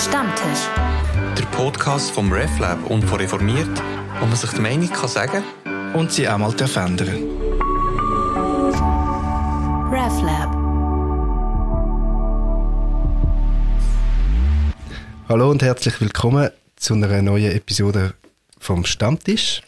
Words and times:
Stammtisch. 0.00 0.66
Der 1.36 1.44
Podcast 1.54 2.10
vom 2.12 2.32
RefLab 2.32 2.90
und 2.90 3.02
von 3.02 3.20
Reformiert, 3.20 3.68
wo 4.18 4.24
man 4.24 4.34
sich 4.34 4.48
die 4.48 4.60
Meinung 4.62 4.88
kann 4.88 5.10
sagen 5.10 5.44
und 5.92 6.10
sie 6.10 6.26
auch 6.26 6.38
mal 6.38 6.52
verändern 6.52 7.08
RefLab. 9.92 10.54
Hallo 15.28 15.50
und 15.50 15.62
herzlich 15.62 16.00
willkommen 16.00 16.48
zu 16.76 16.94
einer 16.94 17.20
neuen 17.20 17.52
Episode 17.52 18.14
vom 18.58 18.86
Stammtisch. 18.86 19.60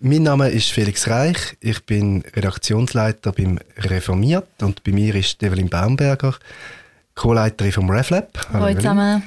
Mein 0.00 0.22
Name 0.22 0.48
ist 0.48 0.70
Felix 0.70 1.08
Reich, 1.08 1.58
ich 1.60 1.84
bin 1.84 2.22
Redaktionsleiter 2.34 3.32
beim 3.32 3.58
Reformiert 3.76 4.62
und 4.62 4.82
bei 4.82 4.92
mir 4.92 5.14
ist 5.14 5.42
Evelyn 5.42 5.68
Baumberger, 5.68 6.38
Co-Leiterin 7.18 7.72
vom 7.72 7.90
RefLab. 7.90 8.46
Hallo 8.52 8.72
zusammen. 8.76 9.24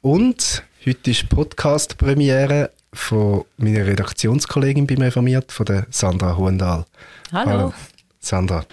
Und 0.00 0.62
heute 0.86 1.10
ist 1.10 1.28
Podcast-Premiere 1.28 2.70
von 2.94 3.44
meiner 3.58 3.84
Redaktionskollegin 3.84 4.86
beim 4.86 5.02
Reformiert, 5.02 5.52
von 5.52 5.66
der 5.66 5.86
Sandra 5.90 6.38
Huendal. 6.38 6.86
Hallo. 7.30 7.50
Hallo. 7.50 7.74
Sandra. 8.18 8.64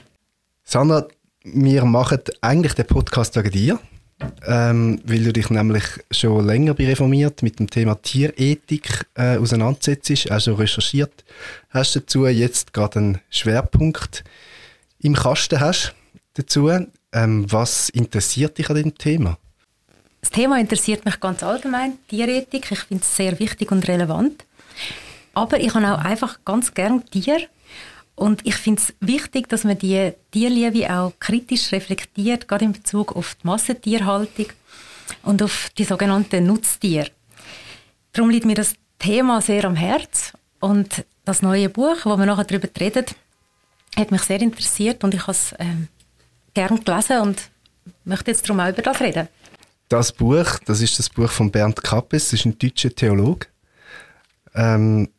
Sandra, 0.64 1.06
wir 1.44 1.84
machen 1.84 2.22
eigentlich 2.40 2.76
den 2.76 2.86
Podcast 2.86 3.36
wegen 3.36 3.52
dir, 3.52 3.80
ähm, 4.48 5.02
weil 5.04 5.22
du 5.22 5.34
dich 5.34 5.50
nämlich 5.50 5.84
schon 6.10 6.48
länger 6.48 6.76
bei 6.76 6.88
Reformiert 6.88 7.44
mit 7.44 7.60
dem 7.60 7.70
Thema 7.70 7.96
Tierethik 7.96 9.06
äh, 9.16 9.36
auseinandersetzt, 9.36 10.32
auch 10.32 10.40
schon 10.40 10.56
recherchiert 10.56 11.26
hast 11.72 11.98
dazu, 11.98 12.26
jetzt 12.26 12.72
gerade 12.72 13.00
einen 13.00 13.22
Schwerpunkt 13.30 14.24
im 15.00 15.14
Kasten 15.14 15.60
hast 15.60 15.94
dazu. 16.36 16.70
Ähm, 17.12 17.52
was 17.52 17.90
interessiert 17.90 18.58
dich 18.58 18.70
an 18.70 18.76
dem 18.76 18.98
Thema? 18.98 19.38
Das 20.22 20.32
Thema 20.32 20.60
interessiert 20.60 21.06
mich 21.06 21.20
ganz 21.20 21.44
allgemein, 21.44 21.98
Tierethik. 22.08 22.72
Ich 22.72 22.80
finde 22.80 23.04
es 23.04 23.16
sehr 23.16 23.40
wichtig 23.40 23.72
und 23.72 23.88
relevant. 23.88 24.46
Aber 25.34 25.60
ich 25.60 25.74
habe 25.74 25.94
auch 25.94 26.04
einfach 26.04 26.40
ganz 26.46 26.74
gern 26.74 27.06
Tier. 27.06 27.48
Und 28.16 28.46
ich 28.46 28.56
finde 28.56 28.82
es 28.82 28.94
wichtig, 29.00 29.48
dass 29.48 29.64
man 29.64 29.78
die 29.78 30.12
Tierliebe 30.32 30.94
auch 30.94 31.14
kritisch 31.20 31.72
reflektiert, 31.72 32.48
gerade 32.48 32.66
in 32.66 32.74
Bezug 32.74 33.16
auf 33.16 33.36
die 33.36 33.48
Massentierhaltung 33.48 34.48
und 35.24 35.42
auf 35.42 35.70
die 35.78 35.86
sogenannten 35.86 36.46
Nutztiere. 36.46 37.12
Darum 38.12 38.30
liegt 38.30 38.46
mir 38.46 38.56
das 38.56 38.74
Thema 39.00 39.42
sehr 39.42 39.64
am 39.64 39.76
Herz. 39.76 40.34
Und 40.60 41.06
das 41.24 41.42
neue 41.42 41.70
Buch, 41.70 41.96
wo 42.04 42.18
wir 42.18 42.26
nachher 42.26 42.44
darüber 42.44 42.68
reden, 42.80 43.06
hat 43.96 44.12
mich 44.12 44.22
sehr 44.24 44.42
interessiert 44.42 45.04
und 45.04 45.14
ich 45.14 45.22
habe 45.22 45.32
es 45.32 45.56
ähm, 45.58 45.88
gern 46.60 46.84
gelesen 46.84 47.22
und 47.22 47.50
möchte 48.04 48.32
jetzt 48.32 48.44
darum 48.44 48.60
auch 48.60 48.70
über 48.70 48.82
das 48.82 49.00
reden. 49.00 49.30
Das 49.88 50.12
Buch, 50.12 50.60
das 50.66 50.82
ist 50.82 51.00
das 51.00 51.10
Buch 51.10 51.32
von 51.32 51.52
Bernd 51.52 51.82
Kappes, 51.84 52.26
das 52.26 52.40
ist 52.40 52.46
ein 52.46 52.60
deutscher 52.60 52.94
Theologe. 52.94 53.48
Ähm, 54.54 55.10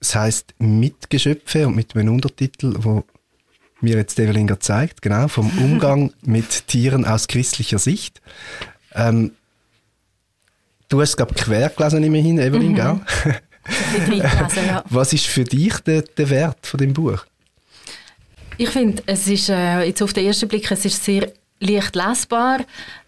es 0.00 0.14
heißt 0.14 0.54
Mitgeschöpfe 0.58 1.66
und 1.66 1.74
mit 1.74 1.96
einem 1.96 2.14
Untertitel, 2.14 2.74
wo 2.78 3.04
mir 3.80 3.96
jetzt 3.96 4.18
Evelyn 4.18 4.48
zeigt, 4.60 5.02
genau, 5.02 5.28
vom 5.28 5.50
Umgang 5.58 6.12
mit 6.22 6.68
Tieren 6.68 7.04
aus 7.04 7.26
christlicher 7.26 7.78
Sicht. 7.78 8.22
Ähm, 8.94 9.32
du 10.88 11.00
hast, 11.00 11.16
glaube 11.16 11.32
ich, 11.36 11.42
quer 11.42 11.70
gelesen 11.70 12.04
immerhin, 12.04 12.38
Evelyn, 12.38 12.72
mhm. 12.72 12.76
gell? 12.76 13.00
ja. 14.18 14.84
Was 14.88 15.12
ist 15.12 15.26
für 15.26 15.44
dich 15.44 15.78
der, 15.80 16.02
der 16.02 16.30
Wert 16.30 16.66
von 16.66 16.78
dem 16.78 16.92
Buch? 16.92 17.26
Ich 18.56 18.68
finde, 18.68 19.02
es 19.06 19.26
ist 19.26 19.48
äh, 19.48 19.82
jetzt 19.82 20.02
auf 20.02 20.12
den 20.12 20.26
ersten 20.26 20.48
Blick, 20.48 20.70
es 20.70 20.84
ist 20.84 21.04
sehr 21.04 21.32
leicht 21.58 21.96
lesbar. 21.96 22.60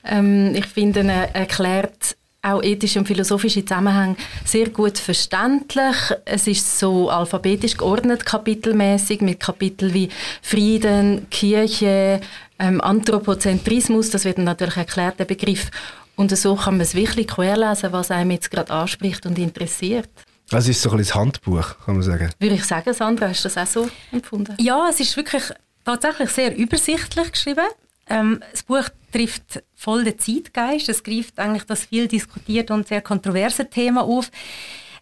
Ähm, 0.04 0.52
ich 0.54 0.66
finde, 0.66 1.00
er 1.00 1.34
erklärt 1.34 2.16
auch 2.42 2.62
ethische 2.62 2.98
und 2.98 3.06
philosophische 3.06 3.64
Zusammenhänge 3.64 4.16
sehr 4.44 4.70
gut 4.70 4.98
verständlich. 4.98 5.96
Es 6.24 6.46
ist 6.46 6.78
so 6.78 7.10
alphabetisch 7.10 7.76
geordnet, 7.76 8.24
kapitelmäßig, 8.24 9.20
mit 9.20 9.40
Kapiteln 9.40 9.94
wie 9.94 10.08
Frieden, 10.42 11.28
Kirche, 11.30 12.20
ähm, 12.58 12.80
Anthropozentrismus, 12.80 14.10
das 14.10 14.24
wird 14.24 14.38
natürlich 14.38 14.76
erklärt, 14.76 15.18
der 15.18 15.24
Begriff. 15.26 15.70
Und 16.16 16.36
so 16.36 16.56
kann 16.56 16.74
man 16.74 16.80
es 16.82 16.94
wirklich 16.94 17.28
querlesen, 17.28 17.92
was 17.92 18.10
einem 18.10 18.32
jetzt 18.32 18.50
gerade 18.50 18.72
anspricht 18.72 19.26
und 19.26 19.38
interessiert. 19.38 20.08
Also 20.52 20.70
es 20.70 20.76
ist 20.76 20.82
so 20.82 20.90
ein 20.90 20.98
bisschen 20.98 21.20
Handbuch, 21.20 21.74
kann 21.84 21.94
man 21.94 22.02
sagen. 22.02 22.30
Würde 22.38 22.54
ich 22.54 22.64
sagen, 22.64 22.92
Sandra, 22.92 23.28
hast 23.28 23.44
du 23.44 23.48
das 23.48 23.58
auch 23.58 23.66
so 23.66 23.90
empfunden? 24.12 24.54
Ja, 24.60 24.88
es 24.88 25.00
ist 25.00 25.16
wirklich 25.16 25.42
tatsächlich 25.84 26.30
sehr 26.30 26.56
übersichtlich 26.56 27.32
geschrieben. 27.32 27.66
Ähm, 28.08 28.40
das 28.52 28.62
Buch 28.62 28.88
trifft 29.12 29.62
voll 29.74 30.04
den 30.04 30.18
Zeitgeist. 30.18 30.88
Es 30.88 31.02
greift 31.02 31.38
eigentlich 31.38 31.64
das 31.64 31.86
viel 31.86 32.06
diskutierte 32.06 32.74
und 32.74 32.86
sehr 32.86 33.00
kontroverse 33.00 33.68
Thema 33.68 34.04
auf. 34.04 34.30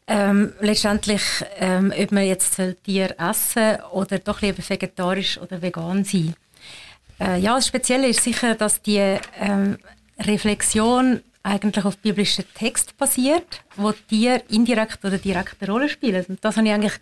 Ähm, 0.07 0.53
letztendlich, 0.61 1.23
ähm, 1.59 1.93
ob 1.97 2.13
man 2.13 2.25
jetzt 2.25 2.61
Tier 2.85 3.15
essen 3.19 3.79
oder 3.93 4.19
doch 4.19 4.41
lieber 4.43 4.63
vegetarisch 4.67 5.39
oder 5.39 5.63
vegan 5.63 6.05
sein. 6.05 6.35
Äh, 7.21 7.41
ja, 7.41 7.55
das 7.55 7.67
Spezielle 7.67 8.09
ist 8.09 8.23
sicher, 8.23 8.55
dass 8.55 8.83
die 8.83 9.19
ähm, 9.41 9.79
Reflexion 10.19 11.21
eigentlich 11.45 11.85
auf 11.85 11.99
biblischen 11.99 12.45
Text 12.55 12.97
basiert, 12.97 13.63
wo 13.77 13.93
Tiere 13.93 14.43
indirekt 14.49 15.05
oder 15.05 15.19
direkt 15.19 15.57
eine 15.61 15.71
Rolle 15.71 15.89
spielen. 15.89 16.25
Und 16.29 16.45
das 16.45 16.57
habe 16.57 16.67
ich 16.67 16.73
eigentlich 16.73 16.95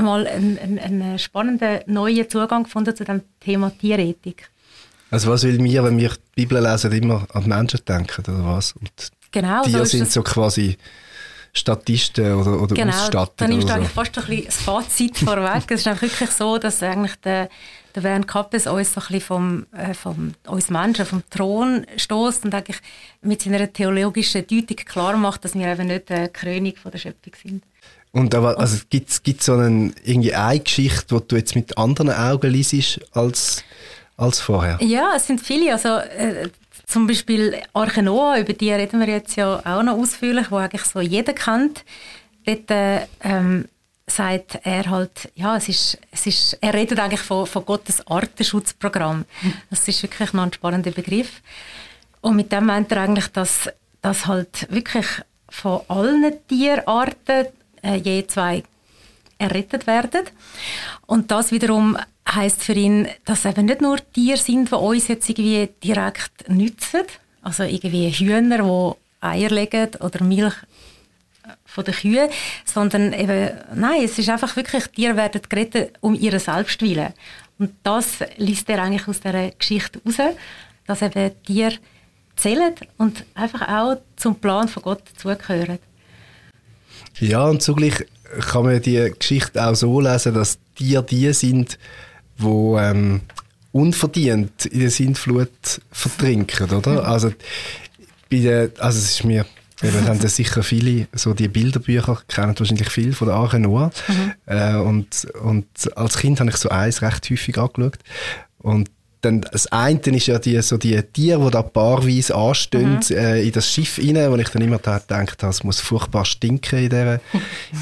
mal 0.00 0.26
einen, 0.26 0.58
einen, 0.58 0.78
einen 0.78 1.18
spannenden 1.18 1.80
neuen 1.86 2.28
Zugang 2.28 2.64
gefunden 2.64 2.96
zu 2.96 3.04
dem 3.04 3.22
Thema 3.40 3.70
Tierethik. 3.70 4.50
Also 5.10 5.30
was 5.30 5.44
will 5.44 5.58
mir, 5.58 5.84
wenn 5.84 5.98
wir 5.98 6.08
die 6.08 6.46
Bibel 6.46 6.62
lesen, 6.62 6.90
immer 6.92 7.26
an 7.34 7.46
Menschen 7.46 7.80
denken, 7.86 8.24
oder 8.26 8.44
was? 8.44 8.72
Und 8.72 8.90
genau, 9.30 9.62
die 9.62 9.72
so 9.72 9.84
sind 9.84 10.10
so 10.10 10.22
quasi 10.22 10.78
Statisten 11.52 12.34
oder, 12.34 12.62
oder 12.62 12.74
genau, 12.74 12.94
Ausstatter. 12.94 13.32
Dann 13.36 13.50
nimmst 13.50 13.68
du 13.68 13.74
eigentlich 13.74 13.90
fast 13.90 14.18
ein 14.18 14.24
bisschen 14.24 14.46
das 14.46 14.56
Fazit 14.56 15.18
vorweg. 15.18 15.70
Es 15.70 15.86
ist 15.86 16.02
wirklich 16.02 16.30
so, 16.30 16.56
dass 16.56 16.82
eigentlich 16.82 17.16
der, 17.16 17.50
der 17.94 18.00
Bernd 18.02 18.26
Kappes 18.26 18.66
uns 18.66 18.94
so 18.94 19.00
ein 19.00 19.06
bisschen 19.06 19.20
vom, 19.20 19.66
äh, 19.76 19.94
vom, 19.94 20.34
uns 20.46 20.70
Menschen 20.70 21.06
vom 21.06 21.22
Thron 21.30 21.86
stößt 21.96 22.44
und 22.44 22.54
eigentlich 22.54 22.78
mit 23.20 23.42
seiner 23.42 23.72
theologischen 23.72 24.46
Deutung 24.46 24.76
klar 24.76 25.16
macht, 25.16 25.44
dass 25.44 25.54
wir 25.54 25.66
eben 25.66 25.88
nicht 25.88 26.08
der 26.08 26.28
König 26.28 26.78
von 26.78 26.90
der 26.92 26.98
Schöpfung 26.98 27.32
sind. 27.42 27.62
Und 28.12 28.34
aber, 28.34 28.58
also 28.58 28.78
gibt 28.90 29.10
es 29.10 29.44
so 29.44 29.54
einen, 29.54 29.94
irgendwie 30.04 30.34
eine 30.34 30.60
Geschichte, 30.60 31.14
die 31.14 31.28
du 31.28 31.36
jetzt 31.36 31.54
mit 31.54 31.78
anderen 31.78 32.10
Augen 32.10 32.50
liest 32.50 33.00
als 33.12 33.64
als 34.16 34.40
vorher? 34.40 34.78
Ja, 34.80 35.14
es 35.16 35.26
sind 35.26 35.40
viele. 35.40 35.72
Also, 35.72 35.96
äh, 35.96 36.48
zum 36.86 37.06
Beispiel 37.06 37.56
Arche 37.72 38.02
Noah, 38.02 38.38
über 38.38 38.52
die 38.52 38.70
reden 38.70 39.00
wir 39.00 39.08
jetzt 39.08 39.36
ja 39.36 39.60
auch 39.64 39.82
noch 39.82 39.96
ausführlich, 39.96 40.50
wo 40.50 40.56
eigentlich 40.56 40.84
so 40.84 41.00
jeder 41.00 41.32
kennt. 41.32 41.84
Dort 42.44 42.70
äh, 42.70 43.06
ähm, 43.22 43.66
sagt 44.06 44.60
er 44.64 44.90
halt, 44.90 45.30
ja, 45.34 45.56
es 45.56 45.68
ist, 45.68 45.98
es 46.10 46.26
ist, 46.26 46.58
er 46.60 46.74
redet 46.74 46.98
eigentlich 46.98 47.20
von, 47.20 47.46
von 47.46 47.64
Gottes 47.64 48.06
Artenschutzprogramm. 48.06 49.24
Das 49.70 49.86
ist 49.88 50.02
wirklich 50.02 50.32
noch 50.32 50.42
ein 50.42 50.52
spannender 50.52 50.90
Begriff. 50.90 51.40
Und 52.20 52.36
mit 52.36 52.52
dem 52.52 52.66
meint 52.66 52.90
er 52.92 53.02
eigentlich, 53.02 53.28
dass, 53.28 53.68
dass 54.00 54.26
halt 54.26 54.70
wirklich 54.70 55.06
von 55.48 55.82
allen 55.88 56.34
Tierarten 56.48 57.46
äh, 57.82 57.96
je 57.96 58.26
zwei 58.26 58.62
errettet 59.38 59.86
werden. 59.86 60.24
Und 61.06 61.30
das 61.30 61.50
wiederum 61.52 61.96
heißt 62.28 62.62
für 62.62 62.74
ihn, 62.74 63.08
dass 63.24 63.44
eben 63.44 63.66
nicht 63.66 63.80
nur 63.80 63.98
Tiere 64.12 64.38
sind, 64.38 64.70
die 64.70 64.74
uns 64.74 65.08
jetzt 65.08 65.28
irgendwie 65.28 65.68
direkt 65.82 66.48
nützen, 66.48 67.02
also 67.42 67.64
irgendwie 67.64 68.10
Hühner, 68.10 68.58
die 68.58 69.26
Eier 69.26 69.50
legen 69.50 69.90
oder 70.00 70.24
Milch 70.24 70.54
von 71.64 71.84
den 71.84 71.94
Kühen, 71.94 72.28
sondern 72.64 73.12
eben, 73.12 73.50
nein, 73.74 74.02
es 74.04 74.18
ist 74.18 74.28
einfach 74.28 74.54
wirklich, 74.56 74.86
Tiere 74.88 75.16
werden 75.16 75.40
gerettet 75.48 75.96
um 76.00 76.14
ihre 76.14 76.38
Selbstwillen. 76.38 77.12
Und 77.58 77.72
das 77.82 78.18
liest 78.36 78.68
er 78.68 78.82
eigentlich 78.82 79.08
aus 79.08 79.20
dieser 79.20 79.50
Geschichte 79.50 80.00
raus, 80.04 80.34
dass 80.86 81.02
eben 81.02 81.30
Tiere 81.44 81.78
zählen 82.36 82.74
und 82.98 83.24
einfach 83.34 83.68
auch 83.68 83.98
zum 84.16 84.36
Plan 84.36 84.68
von 84.68 84.82
Gott 84.82 85.02
dazugehören. 85.12 85.78
Ja, 87.20 87.44
und 87.44 87.62
zugleich 87.62 88.06
kann 88.50 88.64
man 88.64 88.80
die 88.80 89.12
Geschichte 89.18 89.64
auch 89.64 89.74
so 89.74 90.00
lesen, 90.00 90.34
dass 90.34 90.58
Tiere 90.74 91.04
die 91.04 91.32
sind, 91.32 91.78
wo 92.38 92.78
ähm, 92.78 93.20
unverdient 93.72 94.66
in 94.66 94.80
der 94.80 94.90
Sintflut 94.90 95.80
vertrinken, 95.90 96.70
oder? 96.70 97.06
Also, 97.12 97.32
bei 98.30 98.38
der, 98.38 98.70
also 98.78 98.98
es 98.98 99.10
ist 99.10 99.24
mir 99.24 99.44
Eben, 99.82 100.06
haben 100.06 100.20
sicher 100.20 100.62
viele, 100.62 101.08
so 101.12 101.34
die 101.34 101.48
Bilderbücher 101.48 102.22
kennen 102.28 102.58
wahrscheinlich 102.58 102.90
viel 102.90 103.12
von 103.12 103.28
der 103.28 103.36
Arche 103.36 103.58
Noah. 103.58 103.90
Mhm. 104.08 104.32
Äh, 104.46 104.76
und, 104.76 105.26
und 105.42 105.66
als 105.96 106.18
Kind 106.18 106.40
habe 106.40 106.50
ich 106.50 106.56
so 106.56 106.68
eins 106.68 107.02
recht 107.02 107.28
häufig 107.30 107.58
angeschaut. 107.58 107.98
Und 108.58 108.90
dann 109.22 109.40
das 109.40 109.68
eine 109.68 109.98
ist 109.98 110.26
ja 110.26 110.38
die, 110.38 110.60
so 110.62 110.76
die 110.76 111.00
Tiere, 111.00 111.44
die 111.44 111.50
da 111.50 111.62
paarweise 111.62 112.34
anstehen 112.34 113.00
mhm. 113.08 113.16
äh, 113.16 113.42
in 113.42 113.52
das 113.52 113.70
Schiff 113.70 113.98
rein, 113.98 114.30
wo 114.30 114.36
ich 114.36 114.48
dann 114.48 114.62
immer 114.62 114.78
da 114.78 114.98
gedacht 114.98 115.42
habe, 115.42 115.50
es 115.50 115.64
muss 115.64 115.80
furchtbar 115.80 116.24
stinken 116.24 116.80
in 116.80 116.90
der, 116.90 117.20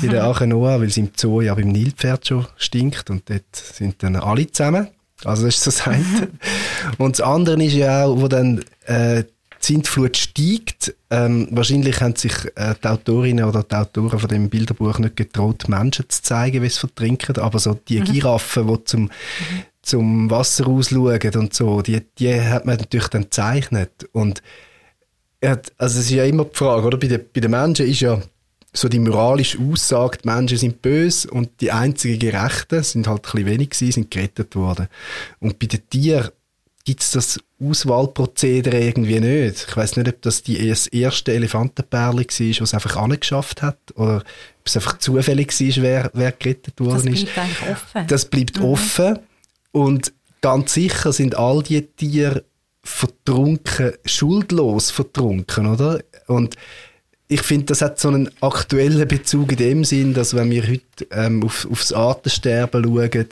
in 0.02 0.10
der 0.10 0.24
Arche 0.24 0.46
Noah, 0.46 0.80
weil 0.80 0.88
es 0.88 0.96
im 0.96 1.10
Zoo 1.16 1.40
ja 1.40 1.54
beim 1.54 1.68
Nilpferd 1.68 2.26
schon 2.26 2.46
stinkt 2.56 3.10
und 3.10 3.28
dort 3.28 3.56
sind 3.56 4.02
dann 4.02 4.16
alle 4.16 4.50
zusammen. 4.50 4.88
Also 5.24 5.46
das 5.46 5.56
ist 5.56 5.66
das 5.66 5.86
eine. 5.86 6.28
und 6.98 7.18
das 7.18 7.26
andere 7.26 7.62
ist 7.62 7.74
ja 7.74 8.04
auch, 8.04 8.20
wo 8.20 8.28
dann 8.28 8.64
äh, 8.86 9.24
die 9.62 9.66
Sintflut 9.66 10.16
steigt. 10.16 10.94
Ähm, 11.10 11.48
wahrscheinlich 11.50 12.00
haben 12.00 12.16
sich 12.16 12.32
äh, 12.54 12.74
die 12.82 12.88
Autorinnen 12.88 13.44
oder 13.44 13.62
die 13.62 13.74
Autoren 13.74 14.18
von 14.18 14.28
dem 14.28 14.48
Bilderbuch 14.48 14.98
nicht 14.98 15.16
getraut, 15.16 15.68
Menschen 15.68 16.08
zu 16.08 16.22
zeigen, 16.22 16.62
wie 16.62 16.68
sie 16.68 16.78
vertrinken. 16.78 17.36
Aber 17.38 17.58
so 17.58 17.74
die 17.74 18.00
mhm. 18.00 18.04
Giraffen, 18.04 18.66
die 18.66 18.84
zum, 18.84 19.02
mhm. 19.02 19.10
zum 19.82 20.30
Wasser 20.30 20.64
rausschauen 20.64 21.34
und 21.36 21.54
so, 21.54 21.82
die, 21.82 22.00
die 22.18 22.40
hat 22.40 22.64
man 22.64 22.78
natürlich 22.78 23.08
dann 23.08 23.22
gezeichnet. 23.22 24.08
Und 24.12 24.42
hat, 25.44 25.72
also 25.78 25.98
es 25.98 26.06
ist 26.06 26.10
ja 26.10 26.24
immer 26.24 26.44
die 26.44 26.56
Frage, 26.56 26.86
oder? 26.86 26.98
Bei 26.98 27.08
den, 27.08 27.20
bei 27.32 27.40
den 27.40 27.50
Menschen 27.50 27.86
ist 27.86 28.00
ja 28.00 28.20
so 28.72 28.88
die 28.88 28.98
moralische 28.98 29.58
Aussage, 29.58 30.18
die 30.22 30.28
Menschen 30.28 30.58
sind 30.58 30.82
böse 30.82 31.30
und 31.30 31.60
die 31.60 31.72
einzigen 31.72 32.18
Gerechten 32.18 32.82
sind 32.82 33.08
halt 33.08 33.20
ein 33.20 33.22
bisschen 33.22 33.46
wenig 33.46 33.70
gewesen, 33.70 33.92
sind 33.92 34.10
gerettet 34.10 34.54
worden. 34.54 34.88
Und 35.40 35.58
bei 35.58 35.66
den 35.66 35.88
Tieren 35.88 36.30
gibt 36.84 37.02
es 37.02 37.10
das 37.10 37.38
Auswahlprozedere 37.62 38.80
irgendwie 38.80 39.20
nicht. 39.20 39.66
Ich 39.68 39.76
weiß 39.76 39.96
nicht, 39.96 40.08
ob 40.08 40.22
das 40.22 40.42
die, 40.42 40.68
das 40.68 40.86
erste 40.86 41.32
Elefantenpärli 41.32 42.24
war, 42.24 42.48
was 42.48 42.60
es 42.60 42.74
einfach 42.74 42.96
angeschafft 42.96 43.62
hat, 43.62 43.78
oder 43.94 44.16
ob 44.16 44.66
es 44.66 44.76
einfach 44.76 44.98
zufällig 44.98 45.52
war, 45.52 45.82
wer, 45.82 46.10
wer 46.14 46.32
gerettet 46.32 46.80
worden 46.80 47.12
ist. 47.12 47.26
Das 47.26 47.34
bleibt 47.34 47.38
eigentlich 47.38 47.70
offen. 47.70 48.06
Das 48.06 48.24
bleibt 48.24 48.58
mhm. 48.58 48.64
offen. 48.64 49.18
Und 49.72 50.12
ganz 50.40 50.74
sicher 50.74 51.12
sind 51.12 51.36
all 51.36 51.62
die 51.62 51.82
Tiere 51.82 52.44
vertrunken, 52.82 53.92
schuldlos 54.04 54.90
vertrunken, 54.90 55.66
oder? 55.66 56.02
Und 56.26 56.56
ich 57.28 57.42
finde, 57.42 57.66
das 57.66 57.82
hat 57.82 58.00
so 58.00 58.08
einen 58.08 58.28
aktuellen 58.40 59.06
Bezug 59.06 59.52
in 59.52 59.58
dem 59.58 59.84
Sinn, 59.84 60.14
dass 60.14 60.34
wenn 60.34 60.50
wir 60.50 60.66
heute 60.66 61.06
ähm, 61.12 61.44
auf, 61.44 61.68
aufs 61.70 61.92
Artensterben 61.92 62.82
schauen, 62.82 63.26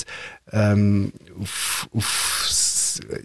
ähm, 0.53 1.13
auf, 1.41 1.89
auf 1.93 2.47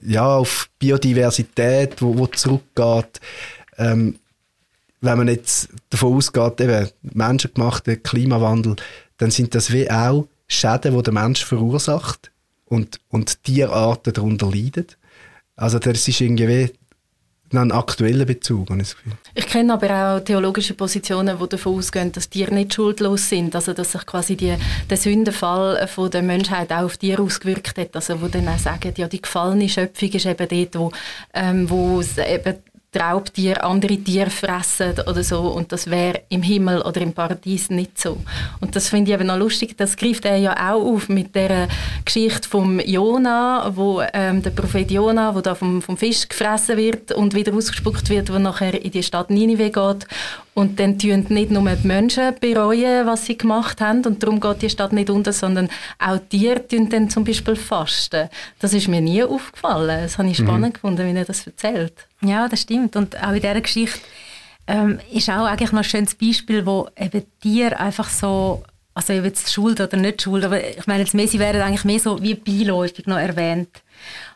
ja, 0.06 0.38
auf 0.38 0.70
Biodiversität, 0.80 2.02
wo, 2.02 2.18
wo 2.18 2.28
zurückgeht. 2.28 3.20
Ähm, 3.78 4.20
wenn 5.02 5.18
man 5.18 5.28
jetzt 5.28 5.70
davon 5.90 6.16
ausgeht, 6.16 6.62
eben 6.62 6.90
menschengemachter 7.02 7.98
Klimawandel, 7.98 8.76
dann 9.18 9.32
sind 9.32 9.54
das 9.54 9.72
wie 9.72 9.90
auch 9.90 10.28
Schäden, 10.48 10.96
die 10.96 11.04
der 11.04 11.14
Mensch 11.14 11.44
verursacht 11.44 12.32
und, 12.66 13.00
und 13.10 13.44
Tierarten 13.44 14.14
darunter 14.14 14.50
leiden. 14.50 14.88
Also 15.56 15.80
das 15.80 16.08
ist 16.08 16.22
irgendwie 16.22 16.72
einen 17.62 17.72
aktuellen 17.72 18.26
Bezug, 18.26 18.70
habe 18.70 18.82
ich 18.82 18.90
das. 18.90 18.98
Ich 19.36 19.48
kenne 19.48 19.74
aber 19.74 19.90
auch 19.90 20.20
theologische 20.20 20.74
Positionen, 20.74 21.38
die 21.42 21.50
davon 21.50 21.78
ausgehen, 21.78 22.12
dass 22.12 22.30
Tiere 22.30 22.54
nicht 22.54 22.74
schuldlos 22.74 23.30
sind, 23.30 23.56
also 23.56 23.74
dass 23.74 23.92
sich 23.92 24.06
quasi 24.06 24.36
die, 24.36 24.56
der 24.90 24.98
Sündenfall 24.98 25.88
von 25.88 26.10
der 26.12 26.22
Menschheit 26.22 26.72
auch 26.72 26.84
auf 26.84 26.98
Tiere 26.98 27.22
ausgewirkt 27.22 27.78
hat, 27.78 27.96
also 27.96 28.22
wo 28.22 28.28
dann 28.28 28.48
auch 28.48 28.60
sagen, 28.60 28.94
ja, 28.98 29.08
die 29.08 29.22
gefallene 29.22 29.70
Schöpfung 29.70 30.10
ist 30.10 30.26
eben 30.26 30.48
dort, 30.48 30.76
wo, 30.76 30.92
ähm, 31.34 31.70
wo 31.70 32.00
es 32.00 32.18
eben 32.18 32.56
Raubtiere 33.00 33.64
andere 33.64 33.98
Tiere 33.98 34.30
fressen 34.30 34.94
oder 35.08 35.24
so 35.24 35.42
und 35.42 35.72
das 35.72 35.90
wäre 35.90 36.22
im 36.30 36.42
Himmel 36.42 36.82
oder 36.82 37.02
im 37.02 37.14
Paradies 37.14 37.70
nicht 37.70 38.00
so. 38.00 38.18
Und 38.60 38.76
das 38.76 38.90
finde 38.90 39.12
ich 39.12 39.16
eben 39.16 39.28
noch 39.28 39.38
lustig, 39.38 39.78
das 39.78 39.96
greift 39.98 40.26
er 40.26 40.38
ja 40.38 40.54
auch 40.72 40.84
auf 40.84 41.10
mit 41.10 41.36
der 41.36 41.68
Geschichte 42.06 42.48
vom 42.48 42.80
Jona, 42.80 43.72
wo 43.76 44.02
ähm, 44.14 44.42
der 44.42 44.52
Prophet 44.52 44.92
Jona, 44.92 45.34
wo 45.36 45.42
da 45.42 45.56
vom, 45.56 45.82
vom 45.82 45.98
Fisch 45.98 46.28
gefressen 46.28 46.78
wird 46.78 47.12
und 47.12 47.34
wieder 47.34 47.54
ausgespuckt 47.54 48.10
wird, 48.10 48.32
wo 48.34 48.40
nachher 48.40 48.84
in 48.84 48.92
die 48.92 49.04
Stadt 49.04 49.30
Ninive 49.30 49.70
geht 49.70 50.08
und 50.54 50.80
dann 50.80 51.00
tun 51.00 51.26
nicht 51.30 51.52
nur 51.52 51.68
die 51.70 51.88
Menschen 51.88 52.36
bereuen, 52.40 53.08
was 53.08 53.26
sie 53.26 53.38
gemacht 53.38 53.82
haben 53.82 54.06
und 54.06 54.22
darum 54.22 54.40
geht 54.40 54.62
die 54.62 54.70
Stadt 54.70 54.94
nicht 54.94 55.10
unter, 55.10 55.34
sondern 55.34 55.70
auch 56.00 56.20
die 56.32 56.40
Tiere 56.40 56.68
tun 56.68 56.90
dann 56.90 57.10
zum 57.10 57.24
Beispiel 57.24 57.56
fasten. 57.56 58.30
Das 58.60 58.74
ist 58.74 58.88
mir 58.88 59.02
nie 59.02 59.24
aufgefallen. 59.24 60.04
Das 60.04 60.18
habe 60.18 60.30
ich 60.30 60.40
mhm. 60.40 60.44
spannend 60.46 60.70
mhm. 60.70 60.74
gefunden, 60.74 61.14
wie 61.14 61.18
er 61.18 61.26
das 61.26 61.48
erzählt. 61.48 61.94
Ja, 62.22 62.48
das 62.48 62.62
stimmt. 62.62 62.96
Und 62.96 63.22
auch 63.22 63.32
in 63.32 63.42
dieser 63.42 63.62
Geschichte 63.62 64.00
ähm, 64.68 65.00
ist 65.12 65.30
auch 65.30 65.46
eigentlich 65.46 65.72
noch 65.72 65.82
ein 65.82 65.86
schönes 65.86 66.16
Beispiel, 66.16 66.66
wo 66.66 66.88
eben 66.98 67.24
Tiere 67.42 67.80
einfach 67.80 68.10
so, 68.10 68.64
also 68.94 69.14
ob 69.14 69.24
jetzt 69.26 69.52
Schuld 69.52 69.82
oder 69.82 69.98
nicht 69.98 70.22
Schuld, 70.22 70.46
aber 70.46 70.64
ich 70.64 70.86
meine, 70.86 71.02
jetzt 71.02 71.16
Messi 71.16 71.40
wäre 71.40 71.64
eigentlich 71.64 71.84
mehr 71.84 72.00
so 72.00 72.22
wie 72.22 72.36
beiläufig 72.36 73.08
noch 73.08 73.18
erwähnt. 73.18 73.70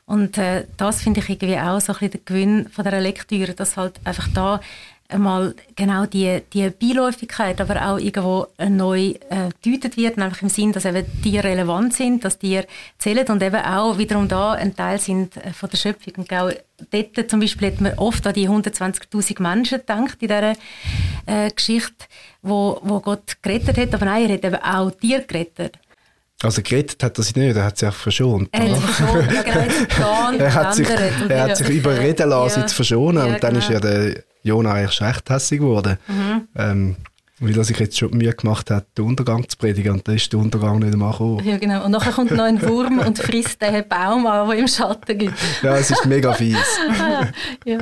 Und 0.05 0.37
äh, 0.37 0.65
das 0.77 1.01
finde 1.01 1.19
ich 1.19 1.29
irgendwie 1.29 1.59
auch 1.59 1.81
so 1.81 1.91
ein 1.93 1.99
bisschen 1.99 2.11
der 2.11 2.21
Gewinn 2.25 2.69
von 2.69 2.85
dieser 2.85 3.01
Lektüre, 3.01 3.53
dass 3.53 3.75
halt 3.75 3.95
einfach 4.05 4.27
da 4.33 4.61
einmal 5.09 5.55
genau 5.75 6.05
die, 6.05 6.41
die 6.53 6.69
Beiläufigkeit, 6.69 7.61
aber 7.61 7.87
auch 7.87 7.97
irgendwo 7.97 8.47
neu 8.59 9.13
äh, 9.29 9.49
wird, 9.63 10.17
nämlich 10.17 10.41
im 10.41 10.49
Sinn, 10.49 10.71
dass 10.71 10.85
eben 10.85 11.05
die 11.23 11.39
relevant 11.39 11.93
sind, 11.93 12.25
dass 12.25 12.39
die 12.39 12.61
zählen 12.97 13.27
und 13.27 13.41
eben 13.41 13.63
auch 13.63 13.97
wiederum 13.97 14.27
da 14.27 14.53
ein 14.53 14.75
Teil 14.75 14.99
sind 14.99 15.37
äh, 15.37 15.53
von 15.53 15.69
der 15.69 15.77
Schöpfung. 15.77 16.13
Und 16.17 16.33
auch 16.33 16.51
dort 16.91 17.29
zum 17.29 17.39
Beispiel 17.39 17.71
hat 17.71 17.81
man 17.81 17.93
oft 17.97 18.25
an 18.27 18.33
die 18.33 18.49
120'000 18.49 19.41
Menschen 19.41 19.79
gedacht 19.79 20.17
in 20.21 20.27
dieser 20.27 20.53
äh, 21.25 21.51
Geschichte, 21.51 22.05
wo, 22.41 22.79
wo 22.83 22.99
Gott 22.99 23.41
gerettet 23.41 23.77
hat, 23.77 23.93
aber 23.93 24.05
nein, 24.05 24.29
er 24.29 24.35
hat 24.35 24.45
eben 24.45 24.55
auch 24.55 24.91
Tiere 24.91 25.23
gerettet. 25.23 25.77
Also 26.43 26.61
gerettet 26.61 27.01
hat 27.01 27.17
er 27.17 27.23
sich 27.23 27.35
nicht, 27.35 27.55
er 27.55 27.63
hat 27.63 27.79
sich 27.79 27.89
auch 27.89 27.93
verschont. 27.93 28.49
Er 28.51 28.69
hat 28.69 28.75
sich 28.75 28.95
verschont, 28.95 29.31
ja 29.31 29.41
genau, 29.41 30.43
er 30.43 30.53
hat 30.53 30.75
sich, 30.75 30.87
er 31.29 31.43
hat 31.43 31.57
sich 31.57 31.69
überreden 31.69 32.29
lassen, 32.29 32.59
ja. 32.59 32.67
zu 32.67 32.75
verschonen 32.75 33.25
ja, 33.25 33.33
und 33.33 33.43
dann 33.43 33.55
genau. 33.55 33.65
ist 33.65 33.71
ja 33.71 33.79
der 33.79 34.23
Jona 34.47 34.73
eigentlich 34.73 35.01
recht 35.01 35.29
hässlich 35.29 35.59
geworden. 35.59 35.97
Mhm. 36.07 36.47
Ähm, 36.55 36.95
weil 37.39 37.55
er 37.55 37.63
sich 37.63 37.77
jetzt 37.77 37.97
schon 37.97 38.11
Mühe 38.11 38.33
gemacht 38.33 38.71
hat, 38.71 38.97
den 38.97 39.05
Untergang 39.05 39.47
zu 39.47 39.57
predigen 39.57 39.93
und 39.93 40.07
dann 40.07 40.15
ist 40.15 40.31
der 40.33 40.39
Untergang 40.39 40.79
nicht 40.79 40.93
einmal 40.93 41.11
gekommen. 41.11 41.45
Ja, 41.45 41.57
genau. 41.57 41.85
Und 41.85 41.91
nachher 41.91 42.11
kommt 42.11 42.31
noch 42.31 42.45
ein 42.45 42.61
Wurm 42.63 42.99
und 43.05 43.19
frisst 43.19 43.61
den 43.61 43.87
Baum 43.87 44.25
an, 44.25 44.49
der 44.49 44.57
im 44.57 44.67
Schatten 44.67 45.17
gibt. 45.17 45.37
ja, 45.61 45.77
es 45.77 45.91
ist 45.91 46.05
mega 46.05 46.33
fies. 46.33 46.57
ja. 47.65 47.79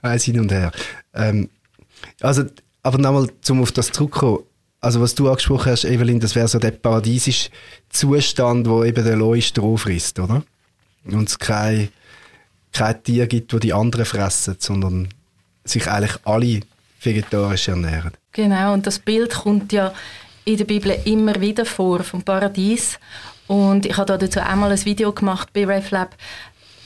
Eins 0.00 0.24
hin 0.24 0.38
und 0.38 0.52
her. 0.52 0.70
Ähm, 1.12 1.50
also, 2.20 2.44
aber 2.82 2.98
nochmal, 2.98 3.28
um 3.48 3.62
auf 3.62 3.72
das 3.72 3.90
zurückzukommen. 3.90 4.44
Also, 4.80 5.00
was 5.00 5.14
du 5.14 5.28
angesprochen 5.28 5.72
hast, 5.72 5.84
Evelyn, 5.84 6.20
das 6.20 6.34
wäre 6.34 6.46
so 6.46 6.58
der 6.58 6.72
paradiesische 6.72 7.50
Zustand, 7.88 8.68
wo 8.68 8.84
eben 8.84 9.02
der 9.02 9.16
Leu 9.16 9.40
Stroh 9.40 9.78
frisst, 9.78 10.18
oder? 10.20 10.42
Und 11.06 11.28
es 11.28 11.38
kein, 11.38 11.88
kein 12.70 13.02
Tier 13.02 13.26
gibt, 13.26 13.54
wo 13.54 13.58
die 13.58 13.72
anderen 13.72 14.04
fressen, 14.04 14.56
sondern 14.58 15.08
sich 15.64 15.88
eigentlich 15.88 16.16
alle 16.24 16.60
vegetarisch 17.02 17.68
ernähren. 17.68 18.12
Genau, 18.32 18.72
und 18.72 18.86
das 18.86 18.98
Bild 18.98 19.32
kommt 19.34 19.72
ja 19.72 19.92
in 20.44 20.56
der 20.56 20.64
Bibel 20.64 20.96
immer 21.04 21.40
wieder 21.40 21.64
vor, 21.64 22.02
vom 22.02 22.22
Paradies. 22.22 22.98
Und 23.46 23.86
ich 23.86 23.96
habe 23.96 24.18
dazu 24.18 24.40
einmal 24.40 24.70
ein 24.70 24.84
Video 24.84 25.12
gemacht 25.12 25.52
bei 25.52 25.66
RefLab, 25.66 26.14